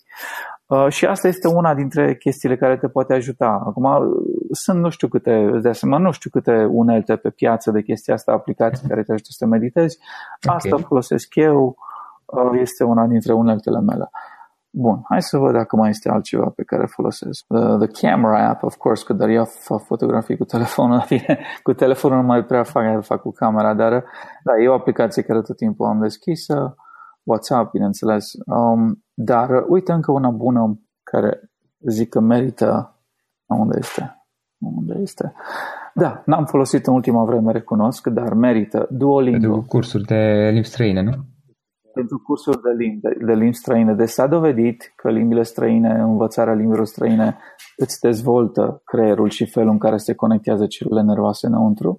Uh, 0.65 0.87
și 0.89 1.05
asta 1.05 1.27
este 1.27 1.47
una 1.47 1.75
dintre 1.75 2.15
chestiile 2.15 2.57
care 2.57 2.77
te 2.77 2.87
poate 2.87 3.13
ajuta. 3.13 3.61
Acum, 3.65 3.87
sunt 4.51 4.79
nu 4.79 4.89
știu 4.89 5.07
câte, 5.07 5.59
de 5.61 5.69
asemenea, 5.69 6.05
nu 6.05 6.11
știu 6.11 6.29
câte 6.29 6.67
unelte 6.69 7.15
pe 7.15 7.29
piață 7.29 7.71
de 7.71 7.81
chestia 7.81 8.13
asta, 8.13 8.31
aplicații 8.31 8.87
care 8.87 9.03
te 9.03 9.11
ajută 9.11 9.29
să 9.31 9.45
meditezi. 9.45 9.97
Asta 10.41 10.75
okay. 10.75 10.85
folosesc 10.87 11.35
eu, 11.35 11.65
uh, 11.65 11.92
este 12.61 12.83
una 12.83 13.05
dintre 13.07 13.33
uneltele 13.33 13.79
mele. 13.79 14.09
Bun, 14.75 15.01
hai 15.09 15.21
să 15.21 15.37
văd 15.37 15.53
dacă 15.53 15.75
mai 15.75 15.89
este 15.89 16.09
altceva 16.09 16.51
pe 16.55 16.63
care 16.63 16.85
folosesc. 16.85 17.45
The, 17.47 17.77
the 17.85 18.07
camera 18.07 18.49
app, 18.49 18.63
of 18.63 18.75
course, 18.75 19.03
că 19.05 19.13
dar 19.13 19.29
eu 19.29 19.45
fac 19.45 19.81
fotografii 19.83 20.37
cu 20.37 20.43
telefonul, 20.43 21.03
cu 21.63 21.73
telefonul 21.73 22.17
nu 22.17 22.23
mai 22.23 22.43
prea 22.43 22.63
fac, 22.63 23.03
fac 23.03 23.21
cu 23.21 23.31
camera, 23.31 23.73
dar 23.73 23.91
da, 24.43 24.57
e 24.63 24.67
o 24.67 24.73
aplicație 24.73 25.23
care 25.23 25.41
tot 25.41 25.55
timpul 25.55 25.87
am 25.87 25.99
deschisă, 25.99 26.75
WhatsApp, 27.23 27.71
bineînțeles. 27.71 28.31
Um, 28.45 29.03
dar 29.13 29.49
uite 29.67 29.91
încă 29.91 30.11
una 30.11 30.29
bună 30.29 30.79
care 31.03 31.41
zic 31.79 32.09
că 32.09 32.19
merită. 32.19 32.97
Unde 33.45 33.77
este? 33.79 34.25
Unde 34.57 34.97
este? 35.01 35.33
Da, 35.93 36.23
n-am 36.25 36.45
folosit 36.45 36.87
în 36.87 36.93
ultima 36.93 37.23
vreme, 37.23 37.51
recunosc, 37.51 38.07
dar 38.07 38.33
merită. 38.33 38.87
Duolingo. 38.89 39.39
Pentru 39.39 39.65
cursuri 39.67 40.03
de 40.03 40.49
limbi 40.51 40.67
străine, 40.67 41.01
nu? 41.01 41.11
Pentru 41.93 42.19
cursuri 42.19 42.61
de 42.61 42.69
limbi, 42.69 42.99
de, 43.01 43.17
de 43.25 43.33
limbi 43.33 43.55
străine. 43.55 43.93
Deci 43.93 44.09
s-a 44.09 44.27
dovedit 44.27 44.93
că 44.95 45.09
limbile 45.09 45.43
străine, 45.43 45.93
învățarea 45.99 46.53
limbilor 46.53 46.85
străine 46.85 47.37
îți 47.77 47.99
dezvoltă 47.99 48.81
creierul 48.85 49.29
și 49.29 49.45
felul 49.45 49.69
în 49.69 49.77
care 49.77 49.97
se 49.97 50.13
conectează 50.13 50.65
celulele 50.65 51.07
nervoase 51.07 51.47
înăuntru. 51.47 51.97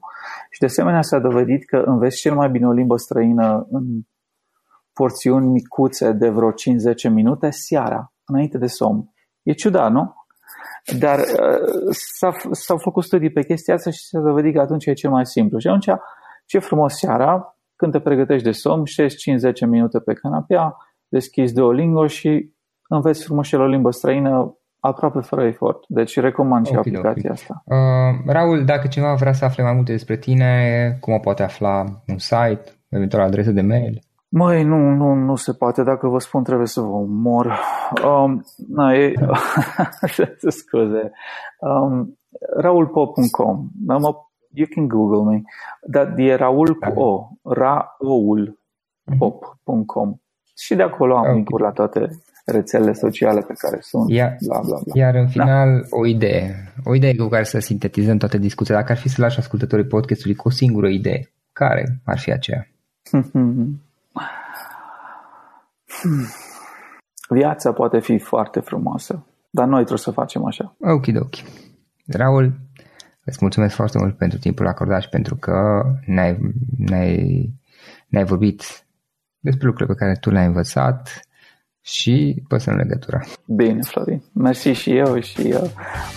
Și 0.51 0.61
de 0.61 0.67
asemenea 0.67 1.03
s-a 1.03 1.19
dovedit 1.19 1.65
că 1.65 1.77
înveți 1.77 2.21
cel 2.21 2.35
mai 2.35 2.51
bine 2.51 2.67
o 2.67 2.73
limbă 2.73 2.97
străină 2.97 3.67
în 3.71 3.85
porțiuni 4.93 5.47
micuțe 5.47 6.13
de 6.13 6.29
vreo 6.29 6.51
5-10 6.51 6.55
minute 7.13 7.51
seara, 7.51 8.13
înainte 8.25 8.59
de 8.59 8.67
somn. 8.67 9.15
E 9.43 9.53
ciudat, 9.53 9.93
nu? 9.93 10.15
Dar 10.99 11.19
uh, 11.19 11.95
s-au 12.51 12.79
făcut 12.79 13.05
studii 13.05 13.33
pe 13.33 13.45
chestia 13.45 13.75
asta 13.75 13.91
și 13.91 14.07
s-a 14.07 14.21
dovedit 14.21 14.55
că 14.55 14.61
atunci 14.61 14.87
e 14.87 14.93
cel 14.93 15.11
mai 15.11 15.27
simplu. 15.27 15.59
Și 15.59 15.67
atunci, 15.67 15.89
ce 16.47 16.59
frumos 16.59 16.95
seara, 16.95 17.54
când 17.77 17.93
te 17.93 18.01
pregătești 18.01 18.45
de 18.45 18.51
somn, 18.51 18.85
șezi 18.85 19.17
5-10 19.67 19.69
minute 19.69 19.99
pe 19.99 20.13
canapea, 20.13 20.77
deschizi 21.09 21.55
Duolingo 21.55 22.07
și 22.07 22.53
înveți 22.89 23.25
frumos 23.25 23.53
o 23.53 23.67
limbă 23.67 23.91
străină 23.91 24.59
aproape 24.81 25.21
fără 25.21 25.47
efort. 25.47 25.85
Deci 25.89 26.21
recomand 26.21 26.67
și 26.67 26.77
okay, 26.77 26.83
aplicația 26.87 27.31
okay. 27.31 27.31
asta. 27.31 27.63
Uh, 27.65 28.33
Raul, 28.33 28.65
dacă 28.65 28.87
cineva 28.87 29.15
vrea 29.15 29.33
să 29.33 29.45
afle 29.45 29.63
mai 29.63 29.73
multe 29.73 29.93
despre 29.93 30.17
tine, 30.17 30.51
cum 31.01 31.15
o 31.15 31.19
poate 31.19 31.43
afla? 31.43 31.85
Un 32.07 32.19
site, 32.19 32.65
eventual 32.89 33.23
adresă 33.23 33.51
de 33.51 33.61
mail? 33.61 33.99
Măi, 34.29 34.63
nu, 34.63 34.77
nu, 34.77 35.15
nu 35.15 35.35
se 35.35 35.53
poate. 35.53 35.83
Dacă 35.83 36.09
vă 36.09 36.19
spun, 36.19 36.43
trebuie 36.43 36.67
să 36.67 36.81
vă 36.81 36.87
omor. 36.87 37.59
Um, 38.05 38.45
na, 38.69 38.93
e... 38.93 39.13
scuze. 40.59 41.11
Um, 41.61 42.19
raulpop.com. 42.57 43.69
Mă 43.87 44.15
you 44.55 44.67
can 44.75 44.89
Google 44.89 45.33
me. 45.33 45.43
Dar 45.87 46.19
e 46.19 46.35
Raul 46.35 46.75
cu 46.75 47.01
O, 47.01 47.29
raoulpop.com. 47.43 50.15
Și 50.57 50.75
de 50.75 50.83
acolo 50.83 51.17
am 51.17 51.21
okay. 51.21 51.35
link 51.35 51.59
la 51.59 51.71
toate 51.71 52.09
rețelele 52.45 52.93
sociale 52.93 53.41
pe 53.41 53.53
care 53.57 53.79
sunt. 53.81 54.11
Iar, 54.11 54.37
bla, 54.47 54.61
bla, 54.67 54.79
bla. 54.85 55.05
iar 55.05 55.15
în 55.15 55.29
final, 55.29 55.81
da. 55.81 55.87
o 55.91 56.07
idee. 56.07 56.73
O 56.85 56.95
idee 56.95 57.17
cu 57.17 57.29
care 57.29 57.45
să 57.45 57.59
sintetizăm 57.59 58.17
toată 58.17 58.39
discuția. 58.39 58.75
Dacă 58.75 58.93
ar 58.93 58.99
fi 58.99 59.09
să 59.09 59.21
lași 59.21 59.39
ascultătorii 59.39 59.87
podcastului 59.87 60.37
cu 60.37 60.49
o 60.49 60.51
singură 60.51 60.89
idee, 60.89 61.33
care 61.53 62.01
ar 62.05 62.19
fi 62.19 62.33
aceea? 62.33 62.69
Viața 67.29 67.73
poate 67.73 68.01
fi 68.01 68.19
foarte 68.19 68.61
frumoasă, 68.61 69.27
dar 69.51 69.67
noi 69.67 69.79
trebuie 69.79 69.99
să 69.99 70.11
facem 70.11 70.45
așa. 70.45 70.75
Ok, 70.81 71.05
ok. 71.21 71.35
Raul, 72.07 72.53
Îți 73.25 73.39
mulțumesc 73.41 73.75
foarte 73.75 73.99
mult 73.99 74.17
pentru 74.17 74.39
timpul 74.39 74.67
acordat 74.67 75.03
și 75.03 75.09
pentru 75.09 75.37
că 75.37 75.83
ne-ai, 76.07 76.39
ne-ai, 76.77 77.51
ne-ai 78.09 78.25
vorbit 78.25 78.87
despre 79.39 79.67
lucrurile 79.67 79.95
pe 79.95 80.05
care 80.05 80.19
tu 80.21 80.31
le-ai 80.31 80.47
învățat 80.47 81.29
și 81.81 82.43
păstrăm 82.49 82.77
legătura. 82.77 83.21
Bine, 83.47 83.81
Florin. 83.83 84.23
Mersi 84.33 84.69
și 84.69 84.97
eu 84.97 85.21
și 85.21 85.41
uh, 85.41 85.71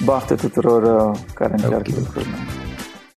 baftă 0.03 0.35
tuturor 0.35 1.09
uh, 1.09 1.19
care 1.33 1.51
încearcă 1.51 1.77
okay. 1.77 1.93
lucrurile. 1.97 2.35